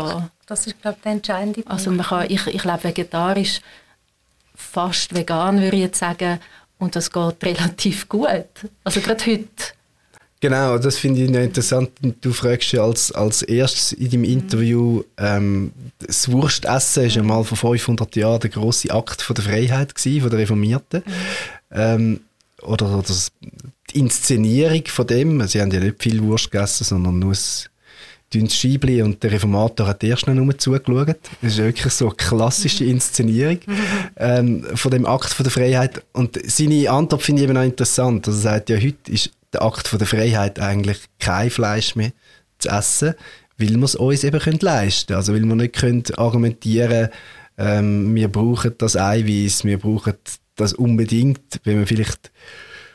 Das 0.45 0.67
ist, 0.67 0.81
glaube 0.81 0.97
ich, 0.97 1.03
der 1.03 1.11
entscheidende 1.13 1.61
Punkt. 1.61 1.71
Also 1.71 1.91
man 1.91 2.05
kann, 2.05 2.25
ich, 2.29 2.45
ich 2.47 2.63
lebe 2.63 2.83
vegetarisch, 2.83 3.61
fast 4.55 5.15
vegan, 5.15 5.61
würde 5.61 5.77
ich 5.77 5.83
jetzt 5.83 5.99
sagen, 5.99 6.39
und 6.79 6.95
das 6.95 7.11
geht 7.11 7.43
relativ 7.43 8.09
gut. 8.09 8.27
Also 8.83 8.99
gerade 8.99 9.25
heute. 9.25 9.77
Genau, 10.39 10.77
das 10.77 10.97
finde 10.97 11.23
ich 11.23 11.31
interessant. 11.31 11.89
Du 12.21 12.31
fragst 12.31 12.71
ja 12.71 12.83
als, 12.83 13.11
als 13.11 13.41
erstes 13.41 13.91
in 13.93 14.11
deinem 14.11 14.23
Interview, 14.23 15.03
ähm, 15.17 15.71
das 15.99 16.31
Wurstessen 16.31 17.05
ist 17.05 17.15
ja 17.15 17.23
mal 17.23 17.43
vor 17.43 17.57
500 17.57 18.15
Jahren 18.15 18.39
der 18.41 18.51
große 18.51 18.91
Akt 18.91 19.23
von 19.23 19.35
der 19.35 19.45
Freiheit 19.45 19.95
gewesen, 19.95 20.21
von 20.21 20.29
der 20.29 20.39
Reformierten. 20.39 21.03
Mhm. 21.05 21.11
Ähm, 21.71 22.19
oder, 22.61 22.87
oder 22.87 23.03
das, 23.03 23.31
die 23.89 23.99
Inszenierung 23.99 24.83
von 24.85 25.07
dem, 25.07 25.47
sie 25.47 25.59
haben 25.59 25.71
ja 25.71 25.79
nicht 25.79 26.03
viel 26.03 26.21
Wurst 26.21 26.51
gegessen, 26.51 26.83
sondern 26.83 27.17
nur 27.17 27.31
ein 27.31 27.39
dünnes 28.33 28.55
Scheibli 28.55 29.01
und 29.01 29.23
der 29.23 29.31
Reformator 29.31 29.87
hat 29.87 30.03
erst 30.03 30.27
noch 30.27 30.53
zugeschaut. 30.53 31.17
Das 31.41 31.53
ist 31.53 31.57
wirklich 31.57 31.93
so 31.93 32.07
eine 32.07 32.15
klassische 32.15 32.83
Inszenierung 32.85 33.59
ähm, 34.17 34.65
von 34.75 34.91
dem 34.91 35.05
Akt 35.05 35.33
von 35.33 35.45
der 35.45 35.51
Freiheit. 35.51 36.03
Und 36.13 36.37
seine 36.45 36.89
Antwort 36.91 37.23
finde 37.23 37.41
ich 37.41 37.49
eben 37.49 37.57
auch 37.57 37.63
interessant. 37.63 38.27
Also 38.27 38.39
er 38.39 38.41
sagt 38.41 38.69
ja, 38.69 38.77
heute 38.77 39.11
ist 39.11 39.31
der 39.57 39.65
Akt 39.65 39.87
von 39.87 39.99
der 39.99 40.07
Freiheit 40.07 40.59
eigentlich 40.59 40.99
kein 41.19 41.49
Fleisch 41.49 41.95
mehr 41.95 42.11
zu 42.57 42.69
essen, 42.69 43.15
weil 43.57 43.75
wir 43.75 43.83
es 43.83 43.95
uns 43.95 44.23
eben 44.23 44.39
können 44.39 44.59
leisten 44.61 45.07
können. 45.07 45.17
Also 45.17 45.33
weil 45.33 45.43
wir 45.43 45.55
nicht 45.55 45.75
können 45.75 46.03
argumentieren 46.15 47.09
ähm, 47.57 48.13
wir 48.13 48.27
brauchen 48.27 48.75
das 48.77 48.95
Eiweiß, 48.95 49.65
wir 49.65 49.79
brauchen 49.79 50.13
das 50.55 50.73
unbedingt, 50.73 51.59
wenn 51.63 51.77
man 51.77 51.87
vielleicht 51.87 52.31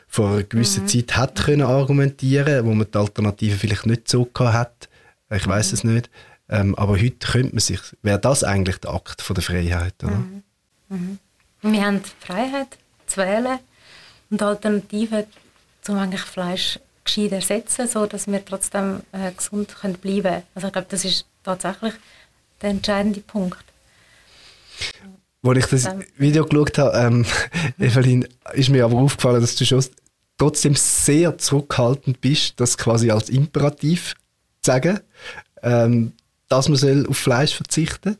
vor 0.07 0.29
einer 0.29 0.43
gewissen 0.43 0.83
mhm. 0.83 0.87
Zeit 0.87 1.17
hat 1.17 1.43
können 1.43 1.63
argumentieren, 1.63 2.65
wo 2.65 2.73
man 2.73 2.87
die 2.89 2.97
Alternative 2.97 3.57
vielleicht 3.57 3.85
nicht 3.85 4.07
so 4.07 4.25
gehabt 4.25 4.53
hat. 4.53 4.89
Ich 5.35 5.47
weiß 5.47 5.71
mhm. 5.71 5.73
es 5.73 5.83
nicht. 5.83 6.09
Ähm, 6.49 6.75
aber 6.75 6.93
heute 6.93 7.27
könnte 7.27 7.55
man 7.55 7.59
sich, 7.59 7.79
wäre 8.01 8.19
das 8.19 8.43
eigentlich 8.43 8.77
der 8.77 8.93
Akt 8.93 9.21
von 9.21 9.33
der 9.33 9.43
Freiheit, 9.43 9.95
oder? 10.03 10.11
Mhm. 10.11 10.43
Mhm. 10.89 11.19
Wir 11.61 11.85
haben 11.85 12.01
die 12.03 12.25
Freiheit 12.25 12.77
zu 13.07 13.17
wählen 13.17 13.59
und 14.29 14.41
Alternativen, 14.41 15.23
um 15.89 15.97
eigentlich 15.97 16.21
Fleisch 16.21 16.79
gescheit 17.03 17.31
ersetzen, 17.31 17.87
so 17.87 18.05
dass 18.05 18.27
wir 18.27 18.43
trotzdem 18.43 19.01
äh, 19.11 19.31
gesund 19.31 19.75
können 19.75 19.95
bleiben. 19.95 20.43
Also 20.55 20.67
ich 20.67 20.73
glaube, 20.73 20.87
das 20.89 21.05
ist 21.05 21.25
tatsächlich 21.43 21.93
der 22.61 22.69
entscheidende 22.71 23.19
Punkt. 23.21 23.63
Als 25.45 25.57
ich 25.57 25.65
das 25.65 25.89
Video 26.17 26.45
geschaut 26.45 26.77
habe, 26.77 26.97
ähm, 26.97 27.25
Evelyn, 27.79 28.27
ist 28.53 28.69
mir 28.69 28.85
aber 28.85 28.97
aufgefallen, 28.97 29.41
dass 29.41 29.55
du 29.55 29.65
schon 29.65 29.83
trotzdem 30.37 30.75
sehr 30.75 31.37
zurückhaltend 31.37 32.21
bist, 32.21 32.59
das 32.59 32.77
quasi 32.77 33.11
als 33.11 33.29
Imperativ 33.29 34.15
zu 34.61 34.71
sagen, 34.71 34.99
ähm, 35.61 36.13
dass 36.47 36.69
man 36.69 36.77
soll 36.77 37.05
auf 37.07 37.17
Fleisch 37.17 37.55
verzichten 37.55 38.17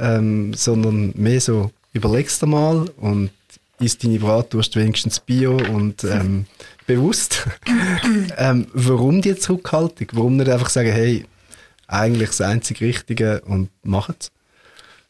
ähm, 0.00 0.54
sondern 0.54 1.12
mehr 1.14 1.40
so, 1.40 1.70
überlegst 1.92 2.42
du 2.42 2.46
mal 2.46 2.88
und 2.96 3.30
isst 3.78 4.02
deine 4.02 4.18
Bratwurst 4.18 4.76
wenigstens 4.76 5.20
bio 5.20 5.56
und 5.56 6.04
ähm, 6.04 6.46
bewusst. 6.90 7.46
ähm, 8.36 8.66
warum 8.72 9.22
die 9.22 9.36
Zurückhaltung? 9.36 10.08
Warum 10.12 10.36
nicht 10.36 10.50
einfach 10.50 10.68
sagen, 10.68 10.90
hey, 10.90 11.24
eigentlich 11.86 12.30
das 12.30 12.40
einzig 12.40 12.80
Richtige 12.80 13.40
und 13.42 13.70
machen 13.82 14.16
es? 14.18 14.30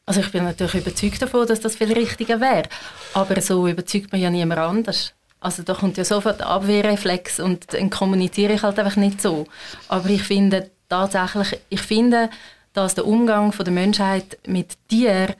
Also 0.07 0.21
ich 0.21 0.31
bin 0.31 0.45
natürlich 0.45 0.75
überzeugt 0.75 1.23
davon, 1.23 1.47
dass 1.47 1.61
das 1.61 1.77
viel 1.77 1.93
richtiger 1.93 2.41
wäre. 2.41 2.69
Aber 3.15 3.41
so 3.41 3.67
überzeugt 3.69 4.13
man 4.13 4.21
ja 4.21 4.31
niemand 4.31 4.61
anders. 4.61 5.15
Also 5.41 5.63
da 5.63 5.75
kommt 5.75 5.97
ja 5.97 6.05
sofort 6.05 6.41
der 6.41 6.49
Abwehrreflex 6.49 7.41
und 7.41 7.73
dann 7.73 7.89
kommuniziere 7.89 8.55
ich 8.55 8.63
halt 8.63 8.79
einfach 8.79 8.97
nicht 8.97 9.23
so. 9.23 9.47
Aber 9.89 10.09
ich 10.11 10.23
finde 10.23 10.71
tatsächlich, 10.89 11.61
ich 11.71 11.81
finde, 11.81 12.29
dass 12.73 12.95
der 12.95 13.07
Umgang 13.07 13.53
von 13.53 13.65
der 13.65 13.73
Menschheit 13.73 14.39
mit 14.47 14.77
Tieren 14.89 15.35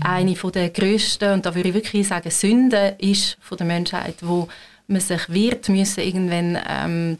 eine 0.00 0.34
von 0.36 0.52
der 0.52 0.70
grössten 0.70 1.32
und 1.32 1.46
da 1.46 1.54
würde 1.54 1.68
ich 1.68 1.74
wirklich 1.74 2.08
sagen 2.08 2.30
Sünden 2.30 2.98
ist 2.98 3.38
von 3.40 3.56
der 3.56 3.66
Menschheit, 3.66 4.16
wo 4.20 4.48
man 4.86 5.00
sich 5.00 5.28
wird 5.28 5.68
müssen 5.68 6.00
irgendwann 6.00 6.58
ähm, 6.68 7.18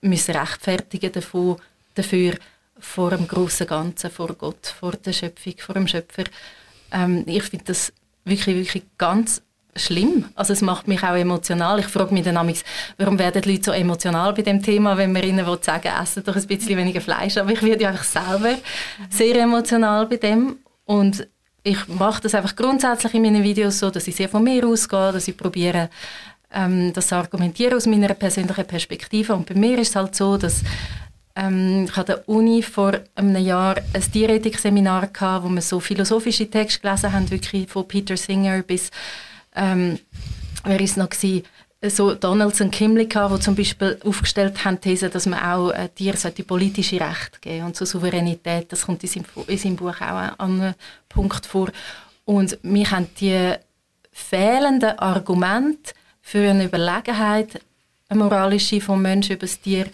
müssen 0.00 0.36
rechtfertigen 0.36 1.12
davon, 1.12 1.56
dafür, 1.94 2.34
vor 2.80 3.10
dem 3.10 3.26
großen 3.26 3.66
Ganzen, 3.66 4.10
vor 4.10 4.34
Gott, 4.34 4.74
vor 4.78 4.92
der 4.92 5.12
Schöpfung, 5.12 5.54
vor 5.58 5.74
dem 5.74 5.88
Schöpfer. 5.88 6.24
Ähm, 6.92 7.24
ich 7.26 7.42
finde 7.44 7.66
das 7.66 7.92
wirklich, 8.24 8.56
wirklich 8.56 8.84
ganz 8.96 9.42
schlimm. 9.74 10.26
Also 10.34 10.52
es 10.52 10.60
macht 10.60 10.88
mich 10.88 11.02
auch 11.02 11.14
emotional. 11.14 11.78
Ich 11.80 11.86
frage 11.86 12.12
mich 12.12 12.24
dann 12.24 12.34
manchmal, 12.34 12.64
warum 12.98 13.18
werden 13.18 13.42
die 13.42 13.52
Leute 13.52 13.64
so 13.64 13.72
emotional 13.72 14.32
bei 14.32 14.42
dem 14.42 14.62
Thema, 14.62 14.96
wenn 14.96 15.12
man 15.12 15.22
ihnen 15.22 15.44
sagen 15.60 15.92
essen 16.00 16.24
doch 16.24 16.36
ein 16.36 16.46
bisschen 16.46 16.76
weniger 16.76 17.00
Fleisch. 17.00 17.36
Aber 17.36 17.50
ich 17.50 17.62
werde 17.62 17.82
ja 17.82 17.90
einfach 17.90 18.04
selber 18.04 18.58
sehr 19.10 19.36
emotional 19.36 20.06
bei 20.06 20.16
dem 20.16 20.58
und 20.84 21.26
ich 21.62 21.86
mache 21.88 22.22
das 22.22 22.34
einfach 22.34 22.56
grundsätzlich 22.56 23.14
in 23.14 23.22
meinen 23.22 23.42
Videos 23.42 23.78
so, 23.78 23.90
dass 23.90 24.08
ich 24.08 24.16
sehr 24.16 24.28
von 24.28 24.42
mir 24.42 24.66
ausgehe, 24.66 25.12
dass 25.12 25.28
ich 25.28 25.36
probiere, 25.36 25.90
ähm, 26.52 26.92
das 26.92 27.08
zu 27.08 27.16
argumentieren 27.16 27.74
aus 27.74 27.86
meiner 27.86 28.14
persönlichen 28.14 28.66
Perspektive. 28.66 29.34
Und 29.34 29.46
bei 29.46 29.54
mir 29.54 29.78
ist 29.78 29.90
es 29.90 29.96
halt 29.96 30.14
so, 30.14 30.36
dass 30.36 30.62
ähm, 31.36 31.84
ich 31.84 31.96
hatte 31.96 32.16
an 32.16 32.22
der 32.26 32.28
Uni 32.28 32.62
vor 32.62 32.92
einem 33.14 33.36
Jahr 33.36 33.76
ein 33.92 34.02
Tierethik-Seminar 34.12 35.08
gehabt, 35.08 35.44
wo 35.44 35.48
wir 35.48 35.62
so 35.62 35.80
philosophische 35.80 36.50
Texte 36.50 36.80
gelesen 36.80 37.12
haben, 37.12 37.30
wirklich 37.30 37.68
von 37.68 37.86
Peter 37.86 38.16
Singer 38.16 38.62
bis, 38.62 38.90
ähm, 39.54 39.98
wer 40.64 40.80
ist 40.80 40.96
noch 40.96 41.10
gewesen? 41.10 41.44
so 41.82 42.14
Donaldson 42.14 42.70
Kimlicka, 42.70 43.30
wo 43.30 43.38
zum 43.38 43.54
Beispiel 43.54 43.98
aufgestellt 44.04 44.64
haben, 44.64 44.80
These, 44.80 45.10
dass 45.10 45.26
man 45.26 45.40
auch 45.40 45.70
äh, 45.70 45.88
Tieren 45.88 46.16
sollte 46.16 46.42
politische 46.42 47.00
Rechte 47.00 47.38
geben 47.40 47.66
und 47.66 47.76
zur 47.76 47.86
Souveränität. 47.86 48.72
Das 48.72 48.84
kommt 48.84 49.02
in 49.04 49.08
seinem, 49.08 49.26
in 49.46 49.58
seinem 49.58 49.76
Buch 49.76 49.94
auch 50.00 50.38
an 50.38 50.60
einem 50.60 50.74
Punkt 51.08 51.46
vor. 51.46 51.68
Und 52.24 52.58
mich 52.64 52.90
haben 52.90 53.06
die 53.20 53.54
fehlenden 54.10 54.98
Argumente 54.98 55.92
für 56.28 56.50
eine 56.50 56.66
Überlegenheit, 56.66 57.58
eine 58.10 58.22
moralische 58.22 58.82
vom 58.82 59.00
Menschen 59.00 59.36
über 59.36 59.46
das 59.46 59.60
Tier, 59.62 59.86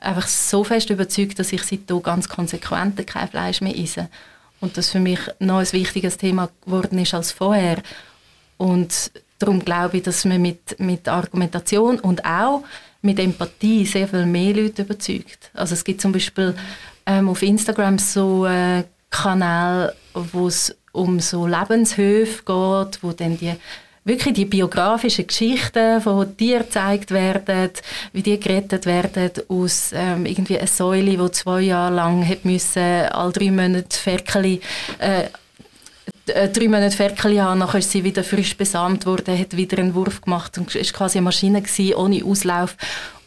einfach 0.00 0.26
so 0.26 0.64
fest 0.64 0.90
überzeugt, 0.90 1.38
dass 1.38 1.52
ich 1.52 1.62
seitdem 1.62 2.02
ganz 2.02 2.28
konsequent 2.28 3.06
kein 3.06 3.28
Fleisch 3.28 3.60
mehr 3.60 3.78
esse. 3.78 4.08
Und 4.60 4.76
das 4.76 4.90
für 4.90 4.98
mich 4.98 5.20
noch 5.38 5.58
ein 5.58 5.72
wichtiges 5.72 6.16
Thema 6.16 6.48
geworden 6.64 6.98
ist 6.98 7.14
als 7.14 7.30
vorher. 7.30 7.80
Und 8.56 9.12
darum 9.38 9.64
glaube 9.64 9.98
ich, 9.98 10.02
dass 10.02 10.24
man 10.24 10.42
mit, 10.42 10.80
mit 10.80 11.06
Argumentation 11.06 12.00
und 12.00 12.24
auch 12.24 12.64
mit 13.00 13.20
Empathie 13.20 13.86
sehr 13.86 14.08
viel 14.08 14.26
mehr 14.26 14.54
Leute 14.54 14.82
überzeugt. 14.82 15.52
Also 15.54 15.74
es 15.74 15.84
gibt 15.84 16.00
zum 16.00 16.10
Beispiel 16.10 16.56
ähm, 17.06 17.28
auf 17.28 17.42
Instagram 17.42 17.98
so 17.98 18.44
äh, 18.44 18.82
Kanäle, 19.10 19.94
wo 20.14 20.48
es 20.48 20.76
um 20.90 21.20
so 21.20 21.46
Lebenshöfe 21.46 22.42
geht, 22.42 23.02
wo 23.04 23.12
dann 23.12 23.38
die 23.38 23.54
wirklich 24.06 24.34
die 24.34 24.44
biografischen 24.46 25.26
Geschichten 25.26 26.00
von 26.00 26.36
Tieren 26.36 26.62
gezeigt 26.62 27.10
werden, 27.10 27.70
wie 28.12 28.22
die 28.22 28.40
gerettet 28.40 28.86
werden 28.86 29.32
aus 29.48 29.90
ähm, 29.92 30.24
irgendwie 30.24 30.58
einer 30.58 30.68
Säule, 30.68 31.16
die 31.16 31.30
zwei 31.32 31.60
Jahre 31.62 31.94
lang 31.94 32.26
hat 32.26 32.44
müssen, 32.44 32.80
all 32.80 33.32
drei 33.32 33.50
Monate 33.50 33.98
Ferkeli 33.98 34.60
äh, 34.98 35.24
äh, 36.26 36.48
drei 36.48 36.68
Monate 36.68 36.96
Ferkel 36.96 37.40
haben, 37.40 37.58
nachher 37.58 37.78
ist 37.78 37.90
sie 37.90 38.02
wieder 38.02 38.24
frisch 38.24 38.56
besamt 38.56 39.06
worden, 39.06 39.38
hat 39.38 39.56
wieder 39.56 39.78
einen 39.78 39.94
Wurf 39.94 40.20
gemacht 40.20 40.58
und 40.58 40.74
ist 40.74 40.92
quasi 40.92 41.18
eine 41.18 41.24
Maschine 41.24 41.62
gewesen, 41.62 41.94
ohne 41.94 42.24
Auslauf. 42.24 42.76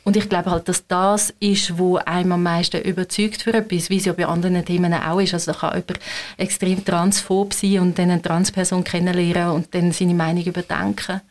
Und 0.10 0.17
ich 0.17 0.28
glaube 0.28 0.50
halt, 0.50 0.67
dass 0.67 0.88
das 0.88 1.32
ist, 1.39 1.78
wo 1.78 1.98
einem 1.98 2.32
am 2.32 2.41
meisten 2.41 2.82
überzeugt 2.82 3.43
für 3.43 3.54
etwas, 3.54 3.91
wie 3.91 3.98
es 3.98 4.06
ja 4.06 4.13
bei 4.13 4.26
anderen 4.26 4.65
Themen 4.65 4.91
auch 4.91 5.19
ist. 5.19 5.36
Also 5.36 5.52
da 5.52 5.60
kann 5.60 5.74
jemand 5.76 6.00
extrem 6.38 6.84
transphob 6.84 7.54
sein 7.54 7.78
und 7.78 8.00
dann 8.00 8.10
eine 8.10 8.19
Transperson 8.19 8.84
kennenlernen 8.84 9.52
und 9.54 9.76
dann 9.76 9.91
seine 9.91 10.15
Meinung 10.15 10.43
überdenken. 10.43 11.22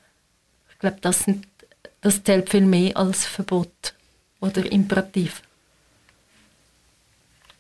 Ich 0.71 0.79
glaube, 0.79 0.99
das, 1.01 1.25
sind, 1.25 1.49
das 2.03 2.23
zählt 2.23 2.51
viel 2.51 2.67
mehr 2.67 2.97
als 2.97 3.27
Verbot 3.27 3.95
oder 4.39 4.71
Imperativ. 4.71 5.43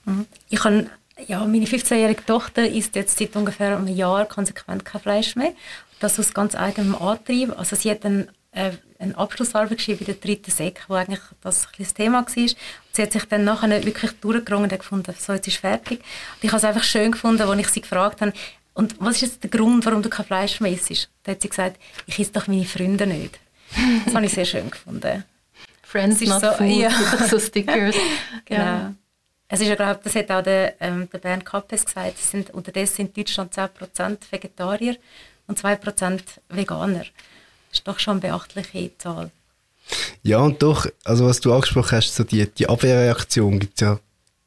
Mhm. 0.05 0.27
Ich 0.51 0.63
habe 0.63 0.87
ja, 1.27 1.45
meine 1.45 1.67
15-jährige 1.67 2.27
Tochter 2.27 2.65
isst 2.65 2.95
jetzt 2.95 3.19
seit 3.19 3.35
ungefähr 3.35 3.77
einem 3.77 3.89
Jahr 3.89 4.25
konsequent 4.27 4.85
kein 4.85 5.01
Fleisch 5.01 5.35
mehr. 5.35 5.53
Das 5.99 6.21
aus 6.21 6.33
ganz 6.33 6.55
eigenem 6.55 6.95
Antrieb. 6.95 7.59
Also 7.59 7.75
sie 7.75 7.91
hat 7.91 8.07
einen 8.07 8.29
äh, 8.59 8.73
eine 8.99 9.17
Abschlussarbeit 9.17 9.79
geschrieben 9.79 10.01
in 10.01 10.07
der 10.07 10.15
dritten 10.17 10.51
Sek, 10.51 10.85
wo 10.89 10.95
eigentlich 10.95 11.21
das 11.41 11.67
ein 11.67 11.73
das 11.79 11.95
Thema 11.95 12.27
war. 12.27 12.43
Und 12.43 12.57
sie 12.93 13.03
hat 13.03 13.13
sich 13.13 13.25
dann 13.27 13.45
nachher 13.45 13.85
wirklich 13.85 14.13
durchgerungen 14.21 14.71
und 14.71 14.79
gefunden, 14.79 15.15
so, 15.17 15.33
jetzt 15.33 15.47
ist 15.47 15.59
fertig. 15.59 16.01
Und 16.01 16.45
ich 16.45 16.51
habe 16.51 16.59
es 16.59 16.65
einfach 16.65 16.83
schön 16.83 17.13
gefunden, 17.13 17.43
als 17.43 17.61
ich 17.61 17.69
sie 17.69 17.81
gefragt 17.81 18.21
habe, 18.21 18.33
und 18.75 18.95
was 19.01 19.17
ist 19.17 19.23
jetzt 19.23 19.43
der 19.43 19.51
Grund, 19.51 19.85
warum 19.87 20.03
du 20.03 20.09
kein 20.09 20.27
Fleisch 20.27 20.61
mehr 20.61 20.73
isst? 20.73 21.09
Da 21.25 21.33
hat 21.33 21.43
sie 21.43 21.49
gesagt, 21.49 21.81
ich 22.07 22.19
esse 22.19 22.33
doch 22.33 22.47
meine 22.47 22.65
Freunde 22.65 23.07
nicht. 23.07 23.39
Das 24.05 24.15
habe 24.15 24.27
ich 24.27 24.33
sehr 24.33 24.45
schön 24.45 24.71
gefunden. 24.71 25.25
Friends 25.83 26.21
not 26.21 26.41
so, 26.41 26.53
food, 26.53 26.69
ja. 26.69 26.91
so 27.29 27.41
Stickers. 27.41 27.97
genau. 28.45 28.63
Ja. 28.63 28.95
Es 29.49 29.61
ist 29.61 29.69
ja, 29.69 29.75
glaube 29.75 30.01
das 30.05 30.15
hat 30.15 30.31
auch 30.31 30.43
der, 30.43 30.81
ähm, 30.81 31.09
der 31.11 31.19
Bernd 31.19 31.45
Kappes 31.45 31.85
gesagt, 31.85 32.15
es 32.19 32.31
sind, 32.31 32.51
unterdessen 32.51 33.07
in 33.07 33.13
Deutschland 33.13 33.53
10% 33.53 34.19
Vegetarier 34.31 34.97
und 35.47 35.59
2% 35.59 36.21
Veganer. 36.51 37.05
Das 37.71 37.81
ist 37.81 37.89
doch 37.89 37.99
schon 37.99 38.13
eine 38.13 38.21
beachtliche 38.21 38.91
Zahl. 38.99 39.31
Ja, 40.23 40.39
und 40.39 40.63
doch, 40.63 40.87
also 41.05 41.27
was 41.27 41.41
du 41.41 41.53
angesprochen 41.53 41.97
hast, 41.97 42.15
so 42.15 42.25
die, 42.25 42.47
die 42.47 42.69
Abwehrreaktion 42.69 43.59
gibt 43.59 43.75
es 43.75 43.81
ja 43.81 43.99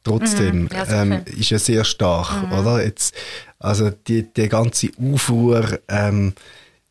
trotzdem, 0.04 0.64
mhm, 0.64 0.70
ja, 0.72 1.02
ähm, 1.02 1.24
ist 1.26 1.50
ja 1.50 1.60
sehr 1.60 1.84
stark, 1.84 2.48
mhm. 2.48 2.52
oder? 2.54 2.84
Jetzt, 2.84 3.16
also 3.60 3.90
die, 3.90 4.24
die 4.24 4.50
ganze 4.50 4.90
Aufruhr, 5.00 5.80
ähm, 5.88 6.34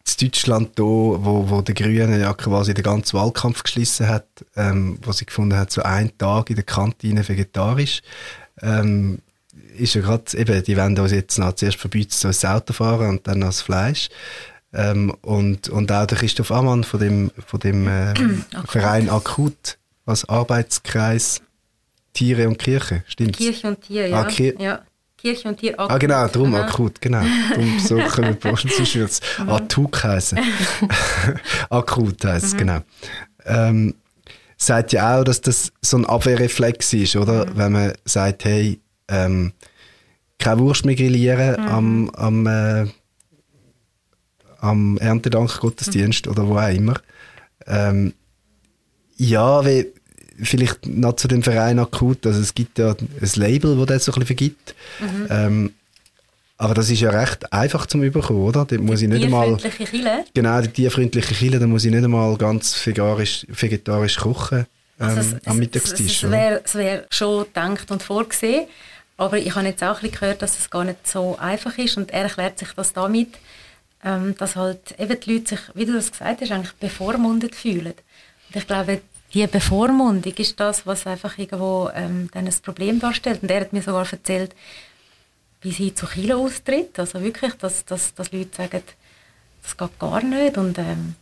in 0.08 0.26
Deutschland 0.26 0.78
da, 0.78 0.82
wo, 0.82 1.44
wo 1.48 1.62
die 1.62 1.74
Grünen 1.74 2.20
ja 2.20 2.32
quasi 2.34 2.74
den 2.74 2.84
ganzen 2.84 3.18
Wahlkampf 3.18 3.62
geschlossen 3.62 4.08
hat, 4.08 4.26
ähm, 4.56 4.98
wo 5.02 5.12
sie 5.12 5.26
gefunden 5.26 5.56
hat, 5.56 5.70
so 5.70 5.82
einen 5.82 6.16
Tag 6.18 6.50
in 6.50 6.56
der 6.56 6.64
Kantine 6.64 7.26
vegetarisch, 7.28 8.02
ähm, 8.62 9.18
ist 9.76 9.94
ja 9.94 10.00
gerade 10.00 10.36
eben, 10.36 10.62
die 10.64 10.76
wollen 10.76 10.98
uns 10.98 11.12
jetzt 11.12 11.38
noch 11.38 11.54
zuerst 11.54 11.78
verbieten, 11.78 12.12
so 12.12 12.28
das 12.28 12.44
Autofahren 12.44 13.08
und 13.08 13.26
dann 13.26 13.40
das 13.40 13.60
Fleisch. 13.60 14.08
Ähm, 14.72 15.14
und, 15.22 15.68
und 15.68 15.90
auch 15.90 16.06
der 16.06 16.18
Christoph 16.18 16.52
Ammann 16.52 16.84
von 16.84 17.00
dem, 17.00 17.30
von 17.44 17.60
dem 17.60 17.88
äh, 17.88 18.14
Verein 18.66 19.08
Akut 19.08 19.78
als 20.06 20.28
Arbeitskreis 20.28 21.42
Tiere 22.12 22.48
und 22.48 22.58
Kirche, 22.58 23.04
stimmt 23.06 23.36
Kirche 23.36 23.68
und 23.68 23.80
Tier, 23.82 24.08
ja. 24.08 24.22
Ah, 24.22 24.24
Kir 24.24 24.54
ja. 24.60 24.80
Kirche 25.16 25.48
und 25.48 25.58
Tier 25.58 25.78
akut. 25.78 25.90
Ah, 25.90 25.98
genau, 25.98 26.26
darum 26.28 26.54
Aha. 26.54 26.64
akut, 26.64 27.00
genau. 27.00 27.22
Darum 27.50 27.78
so 27.78 27.96
können 28.14 28.36
wir 28.40 29.04
es 29.04 29.20
Atuk 29.46 30.02
heißen. 30.02 30.38
akut 31.70 32.24
heisst 32.24 32.46
es, 32.46 32.54
mhm. 32.54 32.58
genau. 32.58 32.78
Ähm, 33.44 33.94
sagt 34.56 34.92
ja 34.92 35.18
auch, 35.18 35.24
dass 35.24 35.40
das 35.40 35.72
so 35.82 35.98
ein 35.98 36.06
Abwehrreflex 36.06 36.92
ist, 36.94 37.16
oder? 37.16 37.46
Mhm. 37.46 37.50
Wenn 37.56 37.72
man 37.72 37.92
sagt, 38.04 38.44
hey, 38.44 38.80
ähm, 39.08 39.52
keine 40.38 40.60
Wurst 40.60 40.84
mehr 40.84 40.94
grillieren 40.94 41.60
mhm. 41.60 41.68
am, 41.68 42.10
am, 42.10 42.46
äh, 42.46 42.86
am 44.60 44.98
Erntedank 44.98 45.60
Gottesdienst 45.60 46.26
mhm. 46.26 46.32
oder 46.32 46.48
wo 46.48 46.58
auch 46.58 46.68
immer. 46.68 47.00
Ähm, 47.66 48.14
ja, 49.16 49.64
wie, 49.64 49.86
vielleicht 50.42 50.86
noch 50.86 51.16
zu 51.16 51.28
dem 51.28 51.42
Verein 51.42 51.78
akut, 51.78 52.26
also 52.26 52.40
es 52.40 52.54
gibt 52.54 52.78
ja 52.78 52.90
ein 52.90 53.30
Label, 53.36 53.76
das 53.76 53.86
das 53.86 54.04
so 54.04 54.12
ein 54.12 54.14
bisschen 54.14 54.26
vergibt. 54.26 54.74
Mhm. 55.00 55.26
Ähm, 55.30 55.72
aber 56.56 56.74
das 56.74 56.90
ist 56.90 57.00
ja 57.00 57.10
recht 57.10 57.50
einfach 57.54 57.86
zum 57.86 58.02
Überkommen, 58.02 58.42
oder? 58.42 58.66
Da 58.66 58.76
muss 58.76 58.98
die 58.98 59.06
ich 59.06 59.10
nicht 59.10 59.24
einmal, 59.24 59.56
Chile? 59.56 60.24
Genau, 60.34 60.60
die 60.60 60.68
tierfreundliche 60.68 61.34
Chile, 61.34 61.58
da 61.58 61.66
muss 61.66 61.86
ich 61.86 61.90
nicht 61.90 62.04
einmal 62.04 62.36
ganz 62.36 62.86
vegetarisch, 62.86 63.46
vegetarisch 63.48 64.18
kochen 64.18 64.66
ähm, 65.00 65.08
also 65.08 65.36
es, 65.36 65.46
am 65.46 65.56
Mittagstisch. 65.56 66.22
Es, 66.22 66.30
wäre 66.30 66.62
wär 66.74 67.06
schon 67.10 67.44
gedacht 67.44 67.90
und 67.90 68.02
vorgesehen, 68.02 68.66
aber 69.16 69.38
ich 69.38 69.54
habe 69.54 69.66
jetzt 69.66 69.82
auch 69.82 69.96
ein 69.96 70.02
bisschen 70.02 70.20
gehört, 70.20 70.42
dass 70.42 70.58
es 70.58 70.68
gar 70.68 70.84
nicht 70.84 71.06
so 71.08 71.38
einfach 71.38 71.76
ist 71.78 71.96
und 71.96 72.10
er 72.10 72.24
erklärt 72.24 72.58
sich 72.58 72.68
das 72.76 72.92
damit, 72.92 73.38
ähm, 74.04 74.34
dass 74.36 74.56
halt 74.56 74.98
eben 74.98 75.20
die 75.20 75.34
Leute 75.34 75.48
sich, 75.50 75.60
wie 75.74 75.86
du 75.86 75.92
das 75.92 76.10
gesagt 76.10 76.40
hast, 76.40 76.52
eigentlich 76.52 76.72
bevormundet 76.74 77.54
fühlen. 77.54 77.94
Und 78.48 78.56
ich 78.56 78.66
glaube, 78.66 79.02
die 79.32 79.46
Bevormundung 79.46 80.34
ist 80.34 80.58
das, 80.58 80.86
was 80.86 81.06
einfach 81.06 81.38
irgendwo 81.38 81.90
ähm, 81.94 82.28
dann 82.32 82.46
ein 82.46 82.54
Problem 82.62 82.98
darstellt. 82.98 83.42
Und 83.42 83.50
er 83.50 83.60
hat 83.60 83.72
mir 83.72 83.82
sogar 83.82 84.10
erzählt, 84.10 84.54
wie 85.62 85.72
sie 85.72 85.94
zu 85.94 86.06
Chile 86.06 86.36
austritt. 86.36 86.98
Also 86.98 87.20
wirklich, 87.22 87.54
dass, 87.54 87.84
dass, 87.84 88.14
dass 88.14 88.32
Leute 88.32 88.56
sagen, 88.56 88.82
das 89.62 89.76
geht 89.76 89.98
gar 89.98 90.22
nicht. 90.22 90.56
Und 90.56 90.78
ähm, 90.78 91.14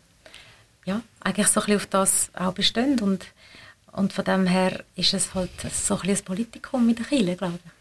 ja, 0.87 1.03
eigentlich 1.21 1.49
so 1.49 1.61
ein 1.61 1.67
bisschen 1.67 1.77
auf 1.77 1.87
das 1.87 2.31
auch 2.35 2.53
bestehen. 2.53 2.99
Und, 3.01 3.27
und 3.93 4.13
von 4.13 4.25
dem 4.25 4.47
her 4.47 4.85
ist 4.97 5.13
es 5.13 5.35
halt 5.35 5.51
so 5.61 5.97
ein, 5.97 6.01
bisschen 6.01 6.17
ein 6.17 6.25
Politikum 6.25 6.87
mit 6.87 7.01
der 7.01 7.07
Chile, 7.07 7.37
glaube 7.37 7.59
ich. 7.63 7.73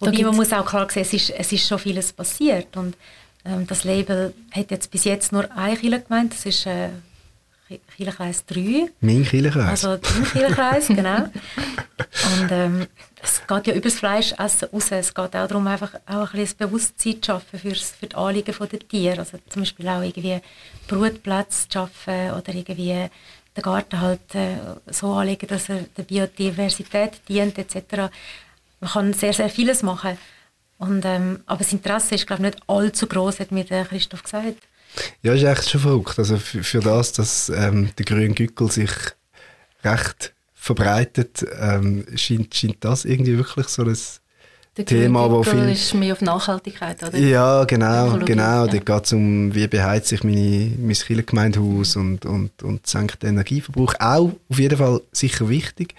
Wobei 0.00 0.22
man 0.22 0.36
muss 0.36 0.52
auch 0.52 0.66
klar 0.66 0.88
sehen, 0.90 1.02
es 1.02 1.12
ist, 1.12 1.30
es 1.30 1.52
ist 1.52 1.68
schon 1.68 1.78
vieles 1.78 2.12
passiert. 2.12 2.76
Und 2.76 2.96
das 3.66 3.84
Label 3.84 4.34
hat 4.52 4.70
jetzt 4.70 4.90
bis 4.90 5.04
jetzt 5.04 5.32
nur 5.32 5.50
eine 5.56 5.76
Chile 5.78 6.00
gemeint. 6.00 6.32
Das 6.32 6.46
ist 6.46 6.66
äh, 6.66 6.88
Kirchenkreis 7.96 8.44
3. 8.46 8.90
Mein 9.00 9.24
Kirchenkreis. 9.24 9.84
Also 9.84 9.96
dein 9.96 10.24
Kirchenkreis, 10.24 10.88
genau. 10.88 11.16
Und 11.18 12.50
ähm, 12.50 12.86
es 13.22 13.46
geht 13.46 13.66
ja 13.66 13.74
über 13.74 13.88
das 13.88 13.94
Fleischessen 13.94 14.68
raus. 14.72 14.90
Es 14.90 15.14
geht 15.14 15.36
auch 15.36 15.48
darum, 15.48 15.66
einfach 15.66 15.94
auch 16.06 16.32
ein 16.32 16.40
bisschen 16.40 16.58
Bewusstsein 16.58 17.22
zu 17.22 17.32
schaffen 17.32 17.58
für, 17.58 17.74
für 17.74 18.06
die 18.06 18.14
Anliegen 18.14 18.54
der 18.58 18.88
Tiere. 18.88 19.18
Also 19.20 19.38
zum 19.48 19.62
Beispiel 19.62 19.88
auch 19.88 20.02
irgendwie 20.02 20.40
Brutplätze 20.88 21.68
zu 21.68 21.72
schaffen 21.72 22.32
oder 22.32 22.54
irgendwie 22.54 23.08
den 23.56 23.62
Garten 23.62 24.00
halt 24.00 24.34
äh, 24.34 24.56
so 24.86 25.12
anlegen, 25.12 25.46
dass 25.46 25.68
er 25.68 25.84
der 25.96 26.02
Biodiversität 26.02 27.20
dient 27.28 27.56
etc. 27.58 28.10
Man 28.80 28.90
kann 28.90 29.12
sehr, 29.14 29.32
sehr 29.32 29.48
vieles 29.48 29.82
machen. 29.82 30.18
Und, 30.78 31.04
ähm, 31.04 31.40
aber 31.46 31.58
das 31.58 31.72
Interesse 31.72 32.16
ist, 32.16 32.26
glaube 32.26 32.42
ich, 32.42 32.54
nicht 32.54 32.68
allzu 32.68 33.06
groß, 33.06 33.40
hat 33.40 33.52
mir 33.52 33.64
der 33.64 33.84
Christoph 33.84 34.22
gesagt. 34.22 34.56
Ja, 35.22 35.32
ist 35.34 35.42
echt 35.42 35.70
schon 35.70 35.80
verrückt. 35.80 36.18
Also 36.18 36.36
für, 36.36 36.62
für 36.62 36.80
das, 36.80 37.12
dass 37.12 37.48
ähm, 37.48 37.90
der 37.98 38.04
grüne 38.04 38.34
Gückel 38.34 38.70
sich 38.70 38.90
recht 39.82 40.32
verbreitet, 40.54 41.44
ähm, 41.60 42.06
scheint, 42.16 42.54
scheint 42.54 42.84
das 42.84 43.04
irgendwie 43.04 43.36
wirklich 43.36 43.68
so 43.68 43.82
ein 43.82 43.96
der 44.76 44.86
Thema, 44.86 45.30
wo 45.30 45.44
viel... 45.44 45.68
ist 45.68 45.94
mehr 45.94 46.14
auf 46.14 46.20
Nachhaltigkeit, 46.20 47.00
oder? 47.00 47.16
Ja, 47.16 47.62
genau, 47.64 48.08
Ökologie, 48.08 48.24
genau. 48.32 48.64
Ja. 48.64 48.66
Da 48.66 48.78
geht 48.78 49.04
es 49.04 49.12
um, 49.12 49.54
wie 49.54 49.68
beheizt 49.68 50.08
sich 50.08 50.24
meine, 50.24 50.72
mein 50.78 50.94
Kirchengemeindehaus 50.94 51.94
und, 51.94 52.26
und, 52.26 52.60
und 52.62 52.84
senkt 52.84 53.22
den 53.22 53.30
Energieverbrauch. 53.30 53.94
Auch 54.00 54.32
auf 54.48 54.58
jeden 54.58 54.76
Fall 54.76 55.00
sicher 55.12 55.48
wichtig. 55.48 55.94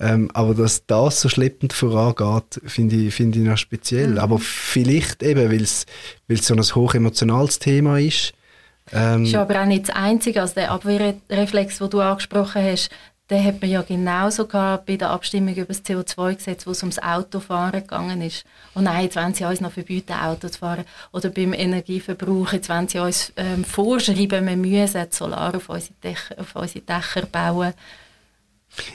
Ähm, 0.00 0.30
aber 0.32 0.54
dass 0.54 0.86
das 0.86 1.20
so 1.20 1.28
schleppend 1.28 1.74
vorangeht, 1.74 2.62
finde 2.64 2.96
ich, 2.96 3.14
find 3.14 3.36
ich 3.36 3.42
noch 3.42 3.58
speziell. 3.58 4.12
Mhm. 4.12 4.18
Aber 4.18 4.38
vielleicht 4.38 5.22
eben, 5.22 5.50
weil 5.50 5.62
es 5.62 5.86
so 6.28 6.54
ein 6.54 6.60
hochemotionales 6.60 7.58
Thema 7.58 8.00
ist. 8.00 8.32
Ähm, 8.92 9.24
ist 9.24 9.34
aber 9.34 9.60
auch 9.60 9.66
nicht 9.66 9.88
das 9.88 9.94
Einzige. 9.94 10.40
Also 10.40 10.54
der 10.54 10.70
Abwehrreflex, 10.70 11.78
den 11.78 11.90
du 11.90 12.00
angesprochen 12.00 12.64
hast, 12.64 12.90
den 13.30 13.44
hat 13.44 13.60
man 13.60 13.70
ja 13.70 13.82
genauso 13.82 14.46
gehabt 14.46 14.86
bei 14.86 14.96
der 14.96 15.10
Abstimmung 15.10 15.54
über 15.54 15.66
das 15.66 15.84
CO2-Gesetz, 15.84 16.66
wo 16.66 16.72
es 16.72 16.82
ums 16.82 16.98
Autofahren 16.98 17.80
gegangen 17.80 18.22
ist. 18.22 18.44
Und 18.74 18.84
nein, 18.84 19.04
jetzt 19.04 19.16
wollen 19.16 19.34
sie 19.34 19.44
uns 19.44 19.60
noch 19.60 19.70
verbieten, 19.70 20.14
Auto 20.14 20.48
zu 20.48 20.58
fahren. 20.58 20.84
Oder 21.12 21.28
beim 21.28 21.52
Energieverbrauch, 21.52 22.52
jetzt 22.52 22.68
wollen 22.68 22.88
sie 22.88 22.98
uns 22.98 23.32
ähm, 23.36 23.64
vorschreiben, 23.64 24.46
wir 24.46 24.56
müssen 24.56 25.06
Solar 25.10 25.54
auf 25.54 25.68
unsere, 25.68 25.94
Dächer, 26.02 26.36
auf 26.38 26.56
unsere 26.56 26.80
Dächer 26.80 27.26
bauen. 27.26 27.72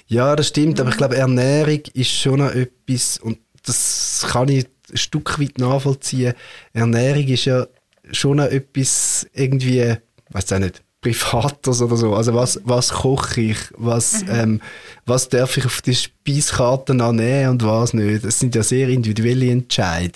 Ja, 0.08 0.36
das 0.36 0.48
stimmt, 0.48 0.80
aber 0.80 0.90
ich 0.90 0.98
glaube, 0.98 1.18
Ernährung 1.18 1.82
ist 1.94 2.12
schon 2.12 2.40
noch 2.40 2.52
etwas, 2.52 3.18
und 3.18 3.40
das 3.66 4.26
kann 4.30 4.50
ich 4.50 4.66
ein 4.92 4.98
Stück 4.98 5.40
weit 5.40 5.58
nachvollziehen. 5.58 6.34
Ernährung 6.74 7.28
ist 7.28 7.46
ja 7.46 7.68
schon 8.12 8.38
noch 8.38 8.46
etwas 8.46 9.28
irgendwie, 9.34 9.96
weiß 10.30 10.54
auch 10.54 10.60
nicht, 10.60 10.84
Privates 11.02 11.82
oder 11.82 11.98
so. 11.98 12.16
Also 12.16 12.34
was, 12.34 12.60
was 12.64 12.90
koche 12.90 13.42
ich, 13.42 13.58
was, 13.78 14.24
mhm. 14.24 14.30
ähm, 14.32 14.62
was 15.06 15.30
darf 15.30 15.56
ich 15.58 15.66
auf 15.66 15.82
die 15.84 15.94
Speiskarte 15.94 16.96
nehmen 16.96 17.50
und 17.50 17.64
was 17.64 17.94
nicht. 17.94 18.26
Das 18.26 18.40
sind 18.40 18.56
ja 18.56 18.64
sehr 18.64 18.90
individuelle 18.90 19.52
Entscheidungen. 19.52 20.14